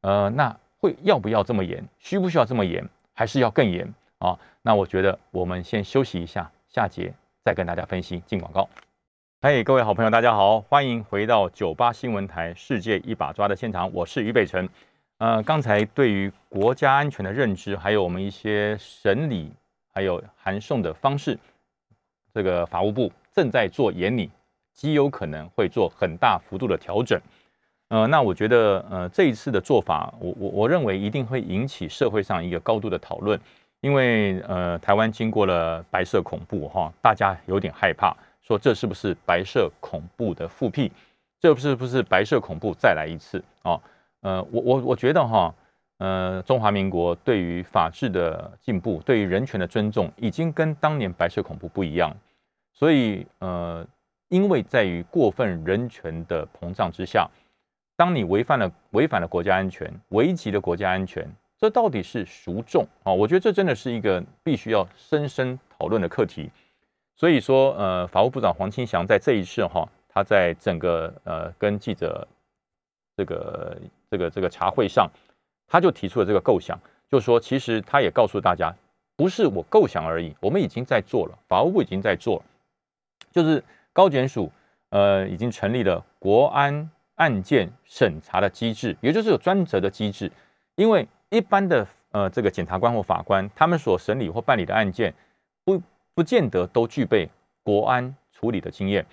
[0.00, 1.80] 呃，那会要不要这么严？
[2.00, 2.84] 需不需要这么严？
[3.12, 3.88] 还是要更严
[4.18, 4.36] 啊？
[4.60, 7.14] 那我觉得我们先休息一下，下节
[7.44, 8.20] 再跟大家分析。
[8.26, 8.68] 进广告。
[9.40, 14.68] 嘿，各位好朋友，大家好，欢迎回到九八新闻台《世界一把抓》的现场，我是于北辰。
[15.18, 19.52] 呃，刚才对于国家安全的认知，还有我们一些审理
[19.92, 21.38] 还有函送的方式，
[22.32, 24.28] 这个法务部正在做研拟，
[24.72, 27.20] 极有可能会做很大幅度的调整。
[27.88, 33.38] 呃，那我觉得，呃，这一次的做法，我我我认为一定会引起社会上一个高度的讨论，
[33.82, 38.14] 因为呃，台湾经过了白色恐怖，哈，大家有点害怕。
[38.42, 40.90] 说这是不是白色恐怖的复辟？
[41.38, 43.80] 这是不是白色恐怖再来一次啊？
[44.24, 45.54] 呃，我我我觉得哈，
[45.98, 52.10] 呃，中华民国对于法治的进步，对于人权的尊重，已经跟当年白色恐怖不一样。
[52.72, 53.86] 所以呃，
[54.28, 57.28] 因为在于过分人权的膨胀之下，
[57.96, 63.12] 当你违反了违反了国家安全，危及了国家安全，这到底是孰重啊？
[63.12, 66.50] 我觉得这真的是一个必须要深深讨论的课题。
[67.14, 72.26] 所以说，呃，法务部长黄清祥在这一次哈，他在整个呃跟记者
[73.16, 73.78] 这个
[74.14, 75.10] 这个这个茶会上，
[75.66, 76.78] 他就提出了这个构想，
[77.10, 78.72] 就说，其实他也告诉大家，
[79.16, 82.42] 不是我构想而已，我们已经在做了，法务部已经在做，
[83.32, 84.50] 就是高检署
[84.90, 90.30] 呃已经成立了国安案件审查的机制，也就是有专责的机制，
[90.76, 95.12] 因为一般的呃这个检察官或法官，他们所审理或办理的案件
[95.64, 95.82] 不。
[96.16, 97.28] 不见得都具备
[97.64, 99.04] 国安处理的经验，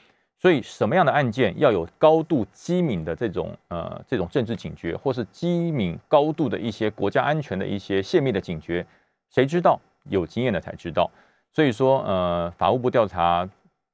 [0.41, 8.83] 所以什么样的案件要有高度机敏的这种呃这种政治警觉，或是机敏高度的一些国家安全的一些泄密的警觉，
[9.29, 11.09] 谁知道有经验的才知道。
[11.53, 13.47] 所以说呃法务部调查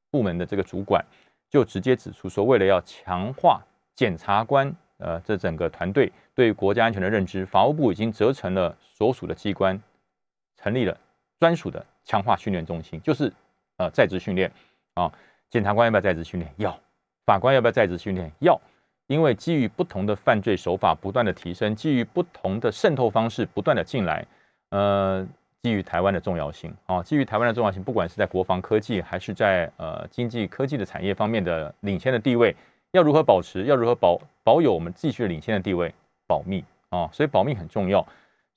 [0.09, 1.03] 部门的这个主管
[1.49, 3.61] 就直接指出说，为了要强化
[3.93, 9.77] 检察官呃这整个团队对国家安全的认知，法务部已经责成了所属的机关
[10.55, 10.97] 成立了
[11.39, 11.85] 专属的。
[12.09, 13.29] 强化训练中心就是，
[13.75, 14.49] 呃，在职训练
[14.93, 15.11] 啊，
[15.49, 16.51] 检察官要不要在职训练？
[16.57, 16.77] 要，
[17.25, 18.31] 法官要不要在职训练？
[18.39, 18.59] 要，
[19.07, 24.25] 因为基于不同的犯罪手法不断的提升，基于不同的渗透方式不断的进来，
[24.69, 25.25] 呃，
[25.63, 32.55] 基于台湾的重要性啊，基于台湾的重要性，不管是在国防科技还是在呃经济科技的产业方面的领先的地位，
[32.91, 33.63] 要如何保持？
[33.63, 35.93] 要如何保保有我们继续领先的地位？
[36.27, 38.05] 保密啊，所以保密很重要，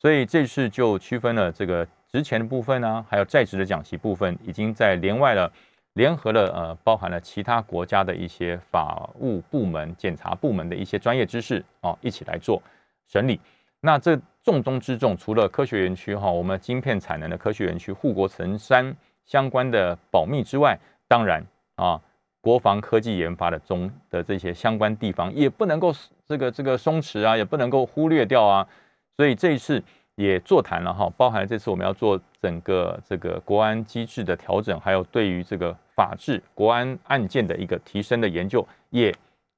[0.00, 1.86] 所以这次就区分了这个。
[2.12, 5.48] 值钱的部分呢，还有在职的讲习部分，已经在连外了，
[5.94, 12.62] 联合了呃，包含了其他国家的一些法务部门、检察部门的一些专业知识啊，一起来做
[13.08, 13.40] 审理。
[13.80, 21.44] 那这重中之重，除了科学园区哈，我们晶片产能的科学园区护国神山相关的保密之外，当然
[21.76, 22.00] 啊，
[22.40, 25.92] 国防科技研发的中的这些相关地方也不能够
[26.26, 28.66] 这个这个松弛啊，也不能够忽略掉啊。
[29.16, 29.82] 所以这一次。
[30.16, 39.14] 也座谈了哈，包含了这次我们要做整个这个国安机制的调整，还有对于这个法治国安案件的一个提升的研究，也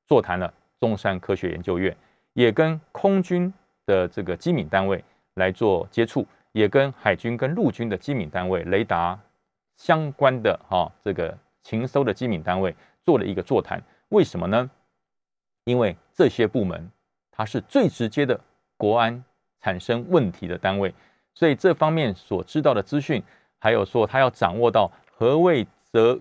[0.07, 1.97] 座谈了中山科学研究院，
[2.33, 3.53] 也跟空军
[3.87, 5.03] 的这个机敏单位
[5.35, 9.19] 来做接触，也跟海军跟陆军的机敏单位、雷达
[9.77, 13.83] 相关的哈这个情搜的机敏单位做了一个座谈。
[14.09, 14.71] 为什么呢？
[15.65, 16.91] 因为这些部门
[17.31, 18.41] 它是最直接的
[18.77, 19.23] 国安。
[19.65, 20.93] 产生问题的单位，
[21.35, 23.23] 所以这方面所知道的资讯，
[23.59, 26.19] 还有说他要掌握到何谓则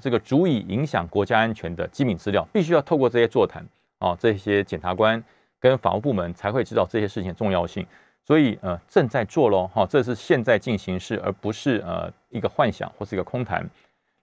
[0.00, 3.64] 这个足以影响国家安全的机密资料，必须要透过这些座谈
[3.98, 5.22] 啊，这些检察官
[5.58, 7.86] 跟法务部门才会知道这些事情的重要性。
[8.22, 13.68] 所以呃正在做喽，哈，这是现在进行式，而不是呃一个幻想或是一个空谈。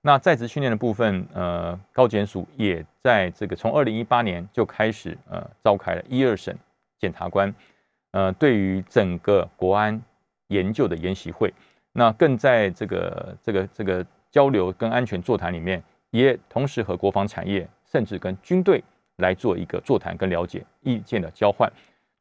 [0.01, 6.57] 那在职训练的部分，呃，高检署也在这个从二零一八年就开始呃召开了一二审
[6.97, 7.53] 检察官，
[8.11, 10.01] 呃，对于整个国安
[10.47, 11.53] 研究的研习会，
[11.93, 15.81] 那更在这个这个这个交流跟安全座谈里面，
[16.11, 18.83] 也同时和国防产业甚至跟军队
[19.17, 21.71] 来做一个座谈跟了解意见的交换，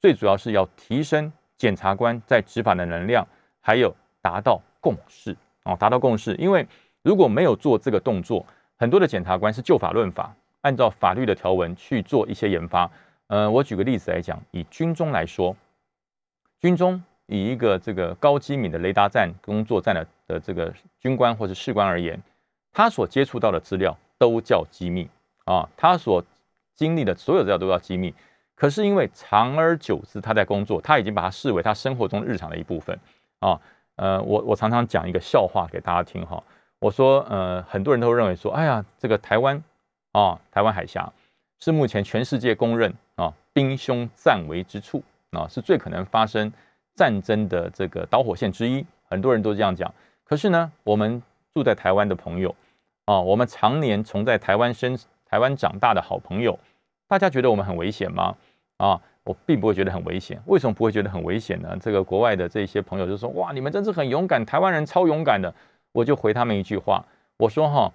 [0.00, 3.26] 最主要是要提升检察官在执法的能量，
[3.60, 6.66] 还有达到共识哦，达到共识，因为。
[7.02, 8.44] 如果没有做这个动作，
[8.76, 12.90] 很多的检察官是就法论法，按照法律的条文去做一些研发。
[13.28, 15.56] 呃，我举个例子来讲，以军中来说，
[16.58, 22.20] 军中以一个这个高机敏的雷达站工作站的的这个军官或者士官而言，
[22.72, 25.08] 他所接触到的资料都叫机密
[25.44, 26.24] 啊，他所
[26.74, 28.14] 经历的所有资料都叫机密。
[28.54, 32.98] 可是因为长而久之，他在工作，他已经把它视为他生活中日常的一部分
[33.40, 33.60] 啊。
[33.96, 36.42] 呃，我我常常讲一个笑话给大家听哈。
[36.78, 39.62] 我说，呃，很多人都认为说，哎呀，这个台湾
[40.12, 41.10] 啊，台湾海峡
[41.58, 46.52] 是目前全世界公认啊兵凶战危之处啊，是最可能发生
[46.96, 48.84] 战争的这个导火线之一。
[49.08, 49.92] 很多人都这样讲。
[50.24, 51.22] 可是呢，我们
[51.54, 52.52] 住在台湾的朋友
[53.04, 56.58] 啊，我们常年从在台湾生、台湾长大的好朋友，
[57.06, 58.34] 大家觉得我们很危险吗？
[58.78, 60.42] 啊，我并不会觉得很危险。
[60.46, 61.76] 为什么不会觉得很危险呢？
[61.80, 65.54] 这个国外的这些朋友就说，哇，你们真是很勇敢，台湾人超勇敢的。
[65.92, 67.02] 我就回他们一句话，
[67.38, 67.90] 我说哈，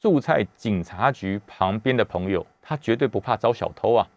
[0.00, 4.08] 住在警察局旁边的朋友，他绝对不怕遭小偷啊。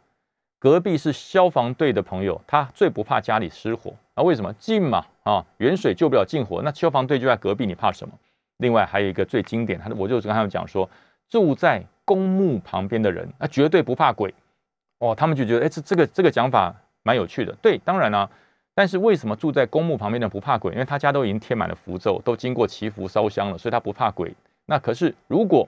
[0.60, 4.22] 隔壁是消防队的朋友，他最不怕家里失火啊。
[4.22, 5.46] 为什么近嘛啊？
[5.58, 8.14] 远水救不了近火，那消防队就在隔壁，你怕什么？
[8.58, 10.90] 另外还有一个最经典，他我就跟他们讲说，
[11.30, 14.34] 住在公墓旁边的人，那绝对不怕鬼
[14.98, 15.16] 哦。
[15.16, 17.56] 他们就觉得，哎，这这个这个讲法蛮有趣的。
[17.62, 18.30] 对，当然呢。
[18.76, 20.72] 但是为什么住在公墓旁边的不怕鬼？
[20.72, 24.34] 因为他家都已经贴满了符咒，都经过祈福烧香了，所以他不怕鬼。
[24.68, 25.68] 那可是如果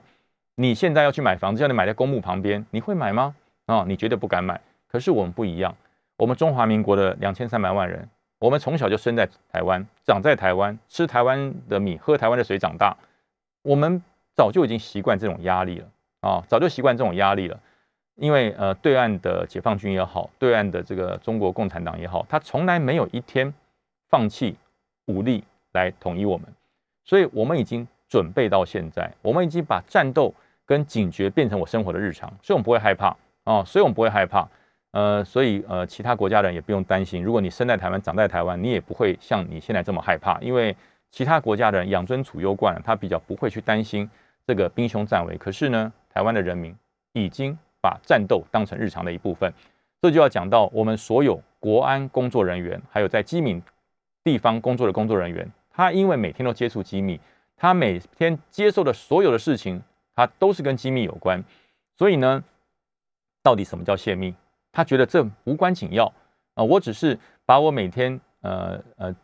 [0.54, 3.34] 你现在要去买房子，叫你买在公墓旁边，你会买吗？
[3.66, 4.58] 啊，你绝对不敢买。
[4.92, 5.74] 可是我们不一样，
[6.18, 8.06] 我们中华民国的两千三百万人，
[8.38, 12.94] 我们从小就生在台湾，长在台湾，吃台湾的米，喝台湾的水长大，
[13.62, 14.02] 我们
[14.36, 15.88] 早就已经习惯这种压力了
[16.20, 17.58] 啊，早就习惯这种压力了。
[18.16, 23.52] 因为呃，对岸的解放军也好，对岸的这个中国共产党也好，他从来没有一天
[24.10, 24.54] 放弃
[25.06, 26.46] 武力来统一我们，
[27.06, 30.32] 所以我们已经准备到现在，我们已经把战斗
[30.66, 34.46] 跟警觉变成我生活的日常，所以我们不会害怕啊，所以我们不会害怕，
[34.92, 40.74] 呃，所以呃，其他国家人也不用担心，如果你生在台湾，长在台湾，你也不会像你现在这么害怕，因为
[41.10, 44.08] 其他国家的人养尊处优惯了，他比较不会去担心
[44.46, 46.74] 这个兵凶战危，可是呢，台湾的人民
[47.12, 47.58] 已经。
[47.84, 49.52] 把战斗当成日常的一部分，
[50.00, 53.60] 这就要讲到我们所有国安工作人员，还有在机敏
[54.22, 57.18] 地方工作的工作人员，他因为每天都接触机密，
[57.56, 59.82] 他每天接受的所有的事情，
[60.14, 61.42] 他都是跟机密有关，
[61.98, 62.44] 所以呢，
[63.42, 64.32] 到底什么叫泄密？
[64.72, 66.12] 他觉得这无关紧要
[66.54, 69.14] 啊，我只是把我每天呃呃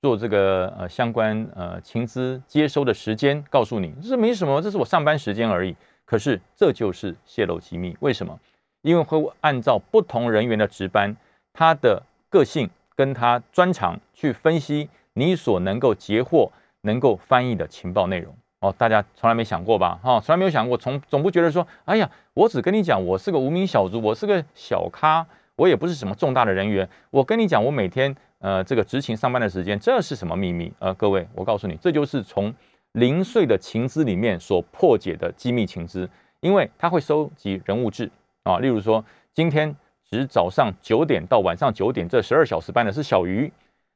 [0.00, 5.76] 做这个呃相关呃情资接收的时间告诉你，这没什么，这是我上班时间而已。
[6.04, 8.38] 可是这就是泄露机密，为什么？
[8.82, 11.16] 因为会按照不同人员的值班，
[11.52, 16.50] 他的个性跟他专长去分析你所能够截获、
[16.82, 18.34] 能够翻译的情报内容。
[18.62, 19.98] 哦，大家从来没想过吧？
[20.02, 26.88] 哈，从来没有想过，从总不觉得说，哎呀，我只跟你讲，我是个无名小卒，我是个小咖，我也不是什么重大的人员。
[27.10, 30.72] 我跟你讲，我每天呃这个执勤上班的时间，这是什么秘密？
[30.78, 32.54] 呃，各位，我告诉你，这就是从。
[32.96, 36.06] 零碎的情资里面所破解的机密情资，
[36.40, 38.10] 因为他会收集人物志
[38.42, 39.74] 啊，例如说今天
[40.10, 43.50] 值早上九点到晚上九点这十二小时班的是小鱼，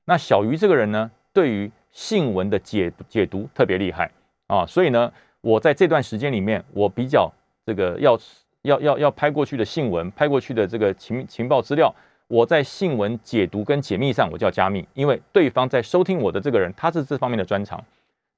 [0.07, 4.11] 那小鱼这个人呢，对于新闻的解解读特别厉害
[4.46, 7.30] 啊，所以呢，我在这段时间里面，我比较
[7.64, 8.18] 这个要
[8.62, 11.94] 要要要拍过去的新闻，拍过去的这个情情报资料，
[12.28, 17.82] 我在新闻解读跟解密上我叫加密，因为对方在收听我的这个人，他是这方面的专长。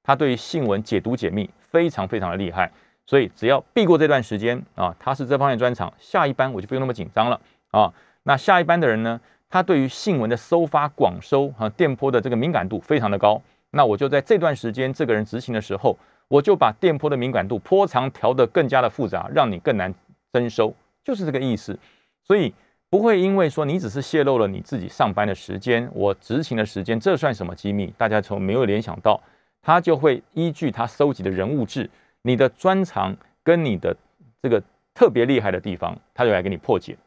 [0.01, 2.71] 他对于新闻解读解密非常非常的厉害，
[3.05, 7.93] 所以只要避过这段时间啊，他是这方面专长，下一班我就不用那么紧张了啊。
[8.23, 9.19] 那下一班的人呢，
[9.49, 13.39] 他对于新闻的收发广收和电波的这个敏感度非常的高，
[13.71, 19.93] 那我就在这段时间这个人执行的时候，我就把电波的敏感度波长调得更加的复杂，让你更难
[20.33, 21.77] 征收，就是这个意思。
[22.23, 22.53] 所以
[22.89, 27.93] 不会因为说你只是泄露了你自己上班的时间，我执行的时间，这算什么机密？
[27.97, 29.21] 大家从没有联想到。
[29.61, 31.89] 他就会依据他收集的人物志、
[32.21, 33.93] 你的专长跟你的
[34.41, 36.97] 这个特别厉害的地方，他就来给你破解。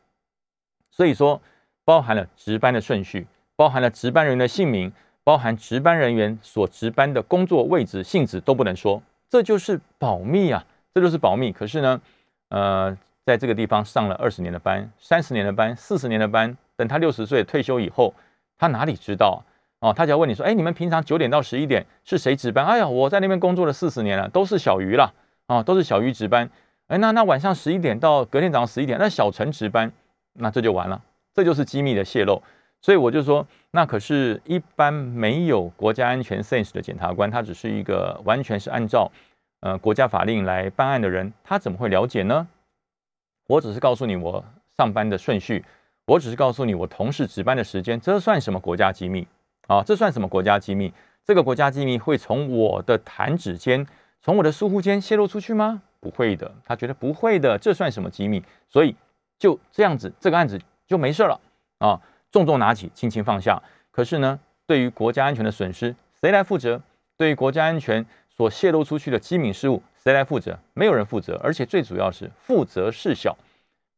[0.91, 1.41] 所以说，
[1.83, 4.93] 包含了值班的顺序，包包含了值班人员的姓名，
[5.25, 11.53] 包含值班人员所值班的工作位置、性质都不能说，这就是保密啊，这就是保密。
[11.53, 12.01] 可是呢，
[12.49, 18.13] 呃，在这个地方上了二十年的班、三十年的班、四十年的班，等他六十岁退休以后，
[18.59, 19.43] 他哪里知道
[19.79, 19.93] 哦？
[19.93, 25.13] 他只要问你说：“哎，你们平常九点到十一点是谁值班？”哎呀，我在那边工作了四十年了，都是小鱼了
[25.47, 26.51] 啊，都是小鱼值班。
[26.89, 29.91] 哎，那那晚上十一点到隔天早上十一点，那小陈值班，
[30.35, 31.01] 那这就完了，
[31.33, 32.43] 这就是机密的泄露。
[32.81, 39.11] 所以我就说，那可是一般没有国家安全 sense 的检察官，他只是一个完全是按照
[39.61, 42.47] 呃国家法令来办案的人，他怎么会了解呢？
[43.49, 44.45] 我只是告诉你我
[44.77, 45.65] 上班的顺序，
[46.05, 49.27] 我只是告诉你我同事值班的时间，这算什么国家机密
[49.69, 49.83] 啊？
[49.83, 50.93] 这算什么国家机密？
[51.25, 53.87] 这个国家机密会从我的弹指间，
[54.21, 55.81] 从我的疏忽间泄露出去吗？
[55.99, 58.43] 不会的，他觉得不会的，这算什么机密？
[58.69, 58.95] 所以
[59.39, 61.41] 就这样子，这个案子就没事了
[61.79, 61.99] 啊。
[62.33, 63.63] 重重拿起，轻轻放下。
[63.93, 66.83] 可是呢，对于国家安全的损失，谁来负责？
[67.17, 70.59] 对于国家安全所泄露出去的机密事务，谁来负责？
[70.73, 71.39] 没有人负责。
[71.45, 73.37] 而且最主要是负责事小，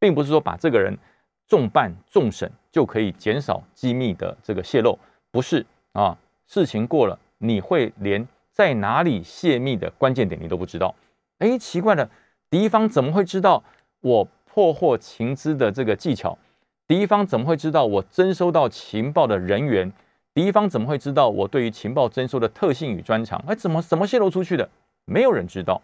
[0.01, 0.99] 并不是说把这个人
[1.47, 4.99] 重办重审就可以减少机密的这个泄露，
[5.31, 6.19] 不是啊。
[6.47, 10.95] 事情过了，你会连在哪里泄密的关键点你都不知道。
[11.39, 12.11] 哎，奇怪了，
[12.51, 13.63] 敌方怎么会知道
[14.01, 16.37] 我破获情资的这个技巧？
[16.87, 19.91] 敌方怎么会知道我征收到情报的人员？
[20.35, 23.43] 敌方怎么会知道我对于情报征收的特性与专长？
[23.47, 24.69] 哎，怎么怎么泄露出去的？
[25.05, 25.81] 没有人知道。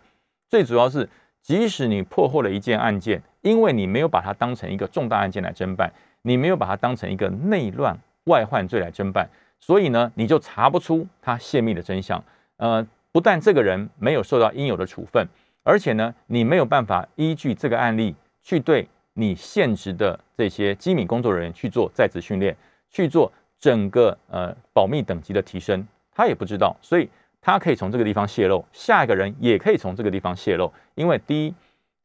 [0.49, 1.09] 最主要是，
[1.41, 5.91] 即使你破获了一件案件，因为你没有把它当成一个重大案件来侦办，
[6.23, 12.23] 你没有把它当成一个内乱外患罪来侦办，所以呢，你就查不出他泄密的真相。
[12.57, 15.27] 呃，不但这个人没有受到应有的处分，
[15.63, 18.87] 而且呢，你没有办法依据这个案例去对。
[19.21, 22.57] 你现职的这些机密工作人员去做在职训练，
[22.91, 27.07] 去做整个呃保密等级的提升，他也不知道，所以
[27.43, 30.73] 他可以从这个地方泄露，下一个人也可以从这个地方泄露。
[30.95, 31.55] 因为第一，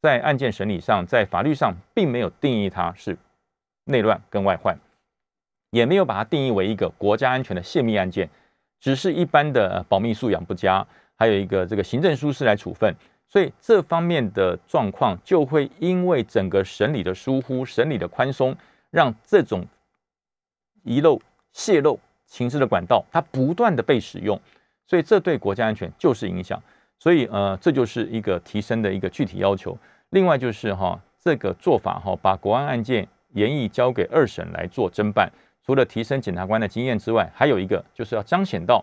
[0.01, 3.17] 在案件审理上，在法律上并没有定义它是
[3.86, 4.78] 内乱跟外患，
[5.69, 8.30] 也没有把它定义为一个国家安全的泄密案件，
[8.80, 12.93] 只是一般的保密素养不佳，还有一个这个行政疏失来处分。
[13.36, 18.56] 所以这方面的状况就会因为整个审理的疏忽、审理的宽松，
[18.91, 19.67] 让这种
[20.84, 21.19] 遗漏、
[21.52, 24.39] 泄露情资的管道，它不断的被使用，
[24.88, 26.58] 所以这对国家安全就是影响。
[26.98, 29.78] 所以呃，这就是一个提升的一个具体要求。
[30.12, 35.30] 另外就是哈，这个做法哈，把国安案件严议交给二审来做侦办，
[35.62, 38.82] 除了提升检察官的经验之外，还有一个就是要彰显到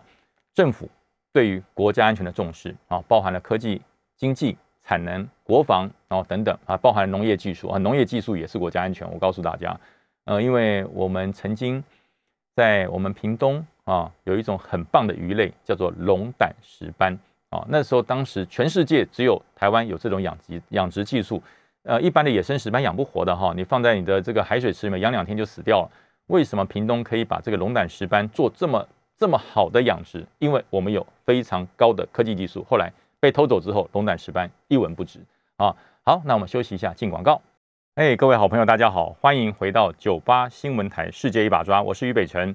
[0.53, 0.87] 政府
[1.31, 3.81] 对于国家安全的重视啊，包含了科技。
[4.23, 4.55] 经济
[4.85, 9.05] 产能、国防，然后等等啊，包含农业技术啊，农业技术也是国家安全。
[9.11, 9.77] 我告诉大家，
[10.23, 11.83] 呃，因为我们曾经
[12.55, 17.65] 在我们屏东啊，有一种很棒的鱼类叫做龙胆石斑啊。
[17.67, 21.43] 那时候当时全世界只有台湾有这种养殖养殖技术，
[21.83, 25.91] 呃，一般的野生石斑养不活的哈，你放在你的这个海水池里面养两天就死掉了。
[26.27, 30.25] 为什么屏东可以把这个龙胆石斑做这么这么好的养殖？
[30.39, 32.65] 因为我们有非常高的科技技术。
[32.69, 32.89] 后来。
[33.23, 35.17] 被偷走之后，龙胆石斑一文不值
[35.55, 35.73] 啊！
[36.03, 37.41] 好，那我们休息一下，进广告。
[37.95, 42.53] 哎，各位好朋友，大家好，欢迎回到九八新闻台《世界一把抓》，我是于北辰。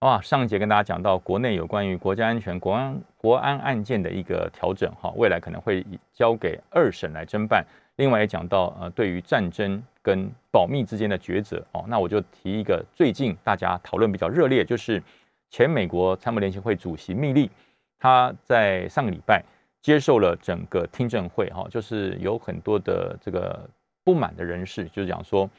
[0.00, 7.64] 哇，上一节跟大家讲到国内有关于国家安全、国安国安案件的一个调整哈，未来可能会交给二审来侦办。
[7.96, 15.02] 另外也讲到呃，对于战争跟保密之间的抉择哦，那我就提一个最近大家讨论比较热烈，就是
[15.48, 17.50] 前美国参谋联席会主席密利，
[17.98, 19.42] 他在上个礼拜。
[19.82, 23.68] 接受了整个听证会，哈，就是有很多的这个
[24.04, 25.50] 不满的人士，就是讲说，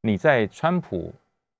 [0.00, 1.14] 你在川普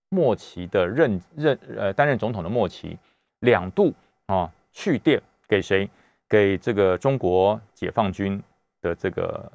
[0.08, 2.96] 末期的任任呃担任总统的末期，
[3.40, 3.92] 两度
[4.26, 5.88] 啊去电给谁？
[6.28, 8.42] 给这个中国解放军
[8.80, 9.52] 的这个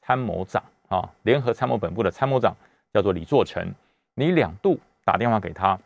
[0.00, 2.52] 参谋长啊，联合参谋本部的参谋长
[2.92, 3.72] 叫做李作成，
[4.14, 5.78] 你两度打电话给他，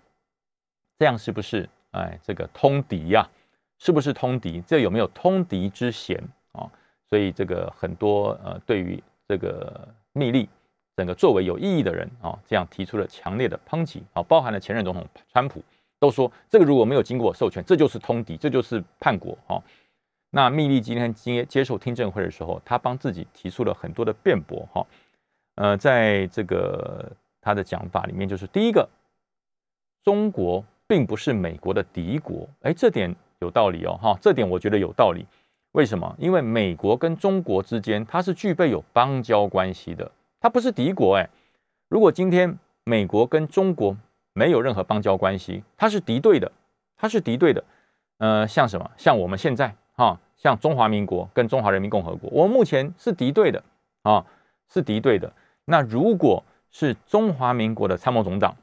[0.98, 3.28] 这样是不是哎这个通敌呀？
[3.84, 4.62] 是不是通敌？
[4.64, 6.16] 这有没有通敌之嫌
[6.52, 6.70] 啊？
[7.10, 10.48] 所以这个很多呃，对于这个密利
[10.96, 15.60] 整个作为有意义的人啊，这样提出了强烈的抨击啊，包含了前任总统川普
[15.98, 19.60] 都说，这个如果没有经过授权，这就是通敌，这就是叛国啊。
[20.30, 24.86] 那密利今天接接受听证会的时候，他帮自己提出了很多的辩驳哈。
[25.56, 27.10] 呃，在这个
[27.40, 28.88] 他的讲法里面，就是第一个，
[30.04, 33.12] 中国并不是美国的敌国，哎，这点。
[33.42, 35.26] 有道理哦，哈，这点我觉得有道理。
[35.72, 36.14] 为什么？
[36.18, 41.16] 因为美国跟中国之间，它是具备有邦交关系的，它不是敌国。
[41.16, 41.28] 哎，
[41.88, 43.96] 如果今天美国跟中国
[44.32, 46.50] 没有任何邦交关系，它是敌对的，
[46.96, 47.64] 它是敌对的。
[48.18, 48.90] 呃，像什么？
[48.96, 53.62] 像我们现在哈，像中华民国跟中华人民共和国，我们目前是敌对的
[54.02, 54.24] 啊，
[54.68, 55.32] 是敌对的。
[55.64, 58.56] 那如果是中华民国的参谋总长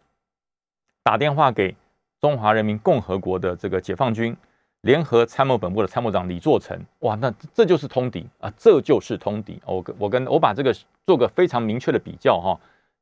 [1.02, 1.76] 打电话给
[2.20, 4.36] 中华人民共和国的这个解放军
[4.82, 9.62] 联合参谋本部的参谋长李作成，哇，那这就是通敌啊，这就是通敌。
[9.66, 10.74] 我跟我跟我把这个
[11.06, 12.58] 做个非常明确的比较哈，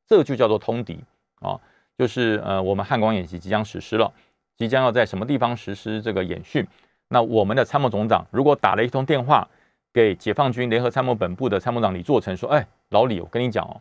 [0.06, 0.98] 这就叫做通敌
[1.40, 1.58] 啊，
[1.96, 4.12] 就是呃，我们汉光演习即将实施了，
[4.56, 6.66] 即将要在什么地方实施这个演训，
[7.08, 9.46] 那我们的参谋总长如果打了一通电话
[9.92, 13.80] 给解放军联合参谋本部的参谋长李作成说，哎，老李，我跟你讲哦。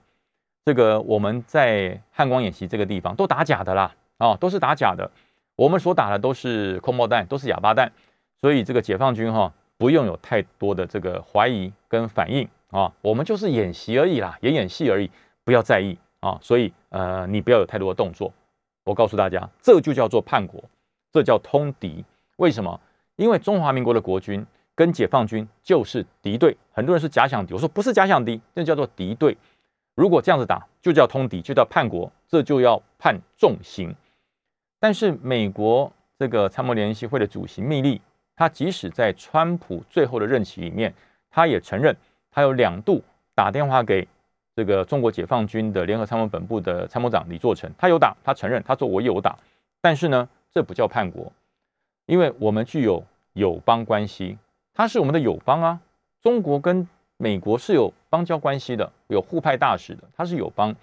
[0.65, 5.09] 这个我们在汉光演习这个地方都打假的啦，啊，都是打假的。
[5.57, 7.91] 我们所打的都是空包弹，都是哑巴弹，
[8.39, 15.09] 所以这个解放军哈不用有太多的这个怀疑跟反应啊，我们就是演习而已啦，演演戏而已，
[15.43, 16.37] 不要在意啊。
[16.41, 18.31] 所以呃，你不要有太多的动作。
[18.83, 20.63] 我告诉大家，这就叫做叛国，
[21.11, 22.05] 这叫通敌。
[22.35, 22.79] 为什么？
[23.15, 24.45] 因为中华民国的国军
[24.75, 29.35] 跟解放军就是敌对，很多人是假想敌，我说不是假想敌，那叫做敌对。
[29.95, 33.95] 如果这样子打，就叫通敌，就叫叛国，这就要判重刑。
[34.79, 38.01] 但是美国这个参谋联席会的主席密利，
[38.35, 40.93] 他即使在川普最后的任期里面，
[41.29, 41.95] 他也承认
[42.31, 43.03] 他有两度
[43.35, 44.07] 打电话给
[44.55, 49.37] 这个中国解放军的联合参谋本部的参谋长李作成，他有打，他承认，他说我有打。
[49.81, 51.31] 但是呢，这不叫叛国，
[52.05, 53.03] 因为我们具有
[53.33, 54.37] 友邦关系，
[54.73, 55.79] 他是我们的友邦啊，
[56.21, 56.87] 中国跟。
[57.19, 60.75] 美国是有邦交关系的，有互派大使的，他是友邦。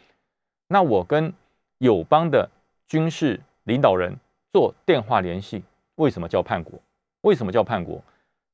[0.67, 1.33] 那我跟
[1.79, 2.51] 友邦的
[2.89, 4.17] 军事领导人
[4.53, 5.63] 做电话联系，
[5.97, 6.79] 为什么叫叛国？
[7.23, 8.03] 为什么叫叛国？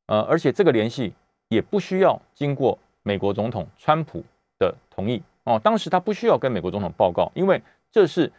[0.07, 1.13] 呃，而且这个联系
[1.49, 4.25] 也不需要经过美国总统川普
[4.59, 5.61] 的同意哦。
[5.63, 8.33] 当时他不需要跟美国总统报告，因为这是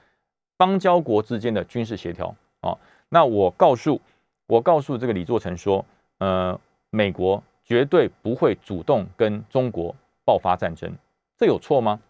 [0.58, 2.78] 邦交国之间的军事协调哦。
[3.10, 4.02] 那我告诉
[4.48, 5.86] 我告诉这个李作成说，
[6.18, 6.60] 呃，
[6.90, 7.42] 美国。
[7.64, 9.96] 绝对不会主动跟中国
[10.26, 10.94] 爆发战争，
[11.38, 12.02] 这有错吗？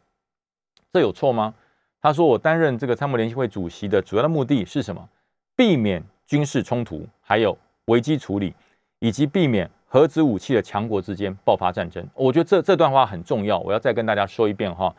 [0.91, 1.53] 这有错吗？
[2.01, 5.07] 他说：“我担任这个参谋联席会主席的主要的目的是什么？
[5.55, 8.53] 避免军事冲突，还有危机处理，
[8.99, 14.93] 以及避免核子武器的强国之间爆发战争。”我觉得这这段话很重要，我要再跟大家说一遍哈。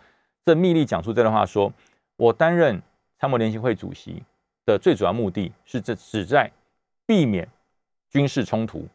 [0.45, 1.73] 这密利讲出这段话，说
[2.17, 2.81] 我担任
[3.19, 4.23] 参谋联席会主席
[4.65, 6.51] 的最主要目的是这旨在
[7.05, 7.49] 避免
[8.11, 8.87] 军事冲突。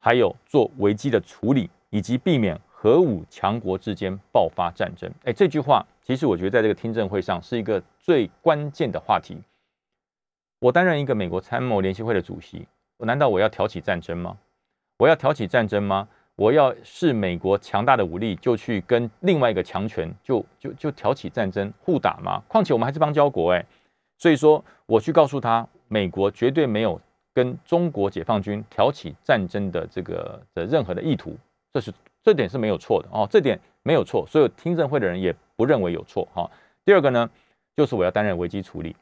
[0.00, 5.10] 还有做危机的处理，以及避免核武强国之间爆发战争。
[5.24, 9.36] 哎，这句话其实我觉得在这个听证会上是一个最关键的话题。
[10.58, 14.38] 我担任一个美国参谋联席会的主席，难道我要挑起战争吗？
[14.96, 16.08] 我要挑起战争吗？
[16.34, 22.42] 我要是美国强大的武力就去跟另外一个强权就就就挑起战争互打吗？
[22.48, 23.62] 况且我们还是邦交国哎，
[24.16, 27.00] 所以说我去告诉他，美国绝对没有。
[27.34, 31.36] 跟中国解放军挑起战争的这个的任何的意图，
[31.72, 36.50] 这是这点是没有错的哦，这点没有错，所有听证会的人也不认为有错哈。
[36.84, 37.28] 第二个呢，
[37.76, 38.94] 就是我要担任危机处理，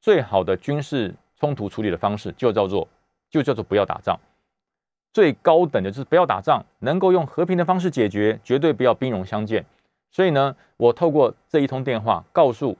[0.00, 2.86] 最好的军事冲突处理的方式就叫做
[3.30, 4.18] 就叫做不要打仗，
[5.12, 9.64] 最高等的就是不要打仗，能够用和平的方式解决，绝对不要兵戎相见。
[10.10, 12.76] 所以呢，我透过这一通电话告诉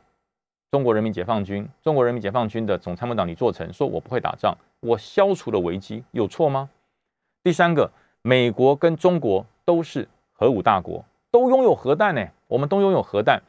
[0.70, 4.57] 中国人民解放军，中国人民解放军的总参谋长李作成，说我不会打仗。
[4.80, 6.70] 我消除了危机，有错吗？
[7.43, 7.91] 第三个，
[8.22, 12.26] 美国跟中国都是核武大国，都拥有核弹呢。
[12.47, 13.41] 我们都拥有核弹，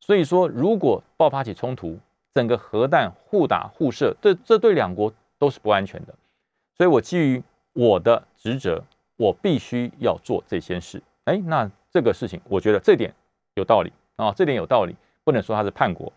[0.00, 1.98] 所以说，如果爆发起冲突，
[2.32, 6.14] 整个核弹互打互射，这这对两国都是不安全的。
[6.76, 8.82] 所以我基于我的职责，
[9.16, 11.02] 我必须要做这些事。
[11.24, 13.12] 哎，那这个事情，我觉得这点
[13.54, 16.12] 有道理啊，这点有道理，不能说他是叛国。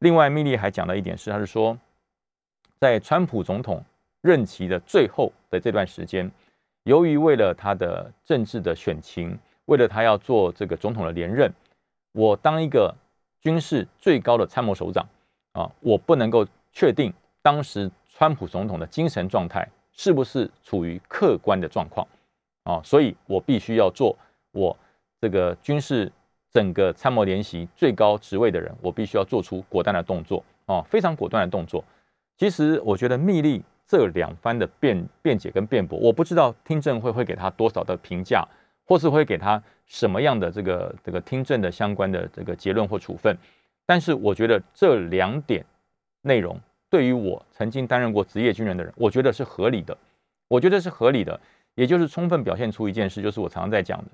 [0.00, 1.78] 另外，密利还讲了一点是，他是说，
[2.78, 3.84] 在川普总统。
[4.20, 6.28] 任期的最后的这段时间，
[6.82, 9.38] 由于为了他的政治的选情，
[9.68, 11.52] 为了他要做这个总统的连任，
[12.12, 12.94] 我当一个
[13.40, 15.06] 军事最高的参谋首长
[15.52, 17.12] 啊，我不能够确定
[17.42, 22.06] 当时川普总统的精神状态是不是处于客观的状况
[22.64, 24.16] 啊，所以我必须要做
[24.52, 24.76] 我
[25.20, 26.10] 这个军事
[26.50, 31.84] 整个参谋联席最高职位的人，我必须要做出果断的动作啊，非常果断的动作。
[32.36, 33.62] 其实我觉得密令。
[33.90, 38.46] 这两番的辩辩解跟辩驳，我不知道听证会会给他多少的评价，
[38.88, 43.36] 或是会给他什么样的这个这个听证的相关的这个结论或处分。
[43.84, 45.64] 但是我觉得这两点
[46.22, 46.58] 内容，
[46.88, 49.96] 对于我曾经担任过职业军人的人，我觉得是合理的。
[50.48, 51.38] 我觉得是合理的，
[51.74, 54.10] 也就是充分表现出一件事，就是我常常在讲的，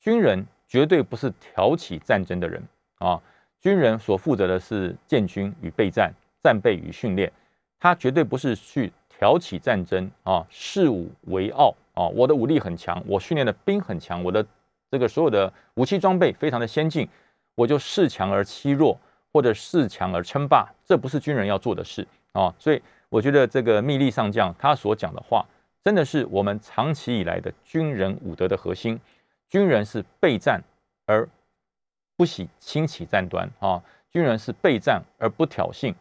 [0.00, 2.62] 军人绝对不是挑起战争的人
[2.98, 3.20] 啊。
[3.60, 6.10] 军人所负责的是建军与备战，
[6.42, 7.30] 战备与训练，
[7.78, 14.46] 他绝对不是去挑起战争啊，视武为傲啊，我的武力很强，我训练的兵很强，我的
[14.90, 17.08] 这个所有的武器装备非常的先进，
[17.56, 18.96] 我就恃强而欺弱，
[19.32, 25.44] 或者恃强而称霸，这不是军人要做的事啊，所以我觉得这个密利上将他所讲的话，
[25.82, 29.00] 真的是我们长期以来的军人武德的核心，
[29.48, 30.62] 军人是备战
[31.06, 31.28] 而
[32.16, 33.82] 不喜轻启战端啊。
[34.12, 35.94] 军人是备战而不挑衅，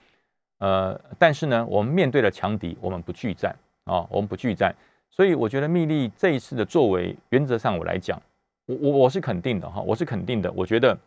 [0.59, 4.73] 呃，但是呢，我们面对了强敌，我们不惧战啊，我们不惧战，
[5.15, 8.21] 所以我觉得密利这一次的作为，原则上我来讲，
[8.65, 10.97] 我我我是肯定的哈，我是肯定的，我觉得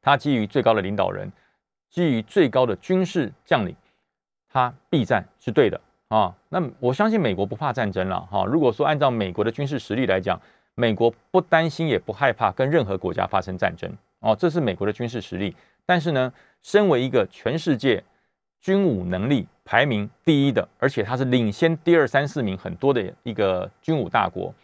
[0.00, 1.28] 他基于最高的领导人，
[1.88, 3.74] 基于最高的军事将领，
[4.48, 6.32] 他必战是对的啊。
[6.50, 8.44] 那我相信美国不怕战争了哈。
[8.44, 10.40] 如果说按照美国的军事实力来讲，
[10.76, 15.52] 美国不担心也不害怕跟任何国家发生战争哦，这是美国的军事实力。
[15.84, 16.32] 但是呢，
[16.62, 18.00] 身为一个全世界
[18.60, 24.54] 军武能力排名第一的，而且它是领先第二、三四名很多的一个军武大国，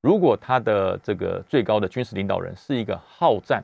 [0.00, 3.62] 如果他的这个最高的军事领导人是一个好战，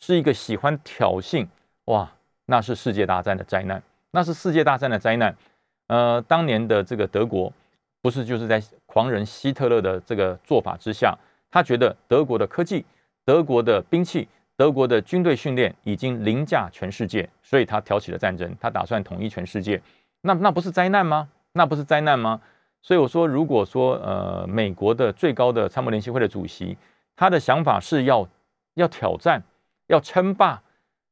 [0.00, 1.46] 是一个喜欢挑衅，
[1.84, 2.10] 哇，
[2.46, 5.36] 那是世界大战的灾难，那是世界大战的灾难。
[5.88, 7.52] 呃，当年的这个德国，
[8.00, 11.14] 不是就是在狂人希特勒的这个做法之下，
[11.50, 12.84] 他觉得德国的科技、
[13.24, 14.26] 德国的兵器。
[14.56, 19.80] 德国的军队训练已经凌驾全世界，所以他挑起了战争，他打算统一全世界。
[20.20, 21.28] 那那不是灾难吗？
[21.52, 22.40] 那不是灾难吗？
[22.80, 26.76] 所以我说，如果说呃，美国的最高的参谋联席会的主席，
[27.14, 28.28] 他的想法是要
[28.74, 29.42] 要挑战，
[29.86, 30.60] 要称霸，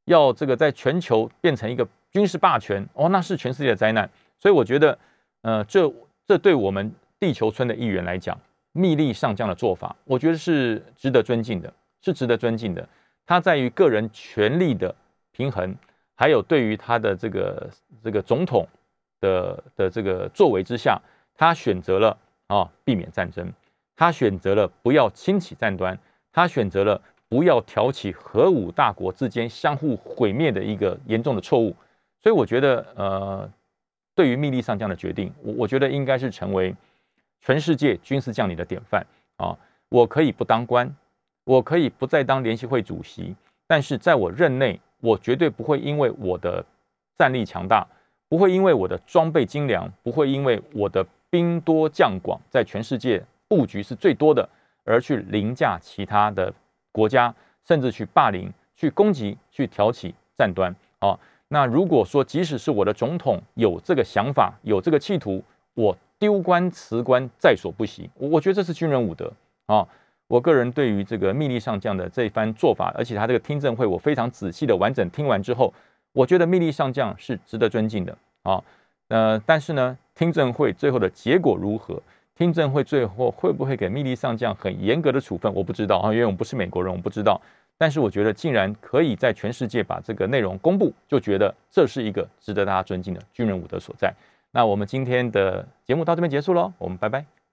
[0.05, 4.09] 要这个在全球变成一个军事霸权，哦，那是全世界的灾难。
[4.39, 4.99] 所以我觉得，
[5.43, 5.93] 呃，这
[6.27, 8.39] 这对我们地球村的议员来讲，
[8.73, 11.73] 密利上将的做法，我觉得是值得尊敬的，
[12.03, 12.89] 是值得尊敬的。
[13.31, 14.93] 他在于个人权力的
[15.31, 15.73] 平衡，
[16.17, 17.71] 还有对于他的这个
[18.03, 18.67] 这个总统
[19.21, 21.01] 的的这个作为之下，
[21.37, 22.19] 他选择了
[22.49, 23.49] 啊避免战争，
[23.95, 25.97] 他选择了不要轻启战端，
[26.33, 31.77] 他选择了不要挑起核武大国之间相互毁灭的一个严重的错误。
[32.21, 33.49] 所以我觉得，呃，
[34.17, 36.75] 对于密利上将的决定，我我觉得应该是成为
[37.43, 39.07] 全世界军事将领的典范
[39.37, 39.57] 啊！
[39.89, 40.93] 我可以不当官。
[41.51, 43.35] 我可以不再当联席会主席，
[43.67, 46.65] 但是在我任内，我绝对不会因为我的
[47.19, 47.85] 战力强大，
[48.29, 54.49] 不会因为我的装备精良，不会因为我的兵多将广，在全世界布局是最多的，
[54.85, 56.55] 而去凌驾其他的
[56.93, 57.35] 国家，
[57.67, 60.73] 甚至去霸凌、去攻击、去挑起战端。
[61.01, 65.43] 啊，那如果说即使是我的总统有这个想法、有这个企图，
[65.75, 68.09] 我丢官辞官在所不惜。
[68.15, 69.33] 我觉得这是军人武德
[69.67, 69.85] 啊。
[70.31, 75.75] 我个人对于这个密利上将的这一番做法，而且他这个听证会我非常仔细的完整听完之后，
[76.13, 78.63] 我觉得密利上将是值得尊敬的啊。
[79.09, 82.01] 呃，但是呢，听证会最后的结果如何？
[82.37, 85.53] 听证会最后会不会给密利上将很严格的处分？
[85.53, 87.41] 我不知道啊，因为我们不是美国人，我不知道。
[87.77, 94.15] 但是我觉得，竟然可以在全世界把这个内容公布，就觉得这是一个值得大家尊敬的军人武德所在。
[94.53, 97.40] 那我们今天的节目到这边结束喽，我们拜拜。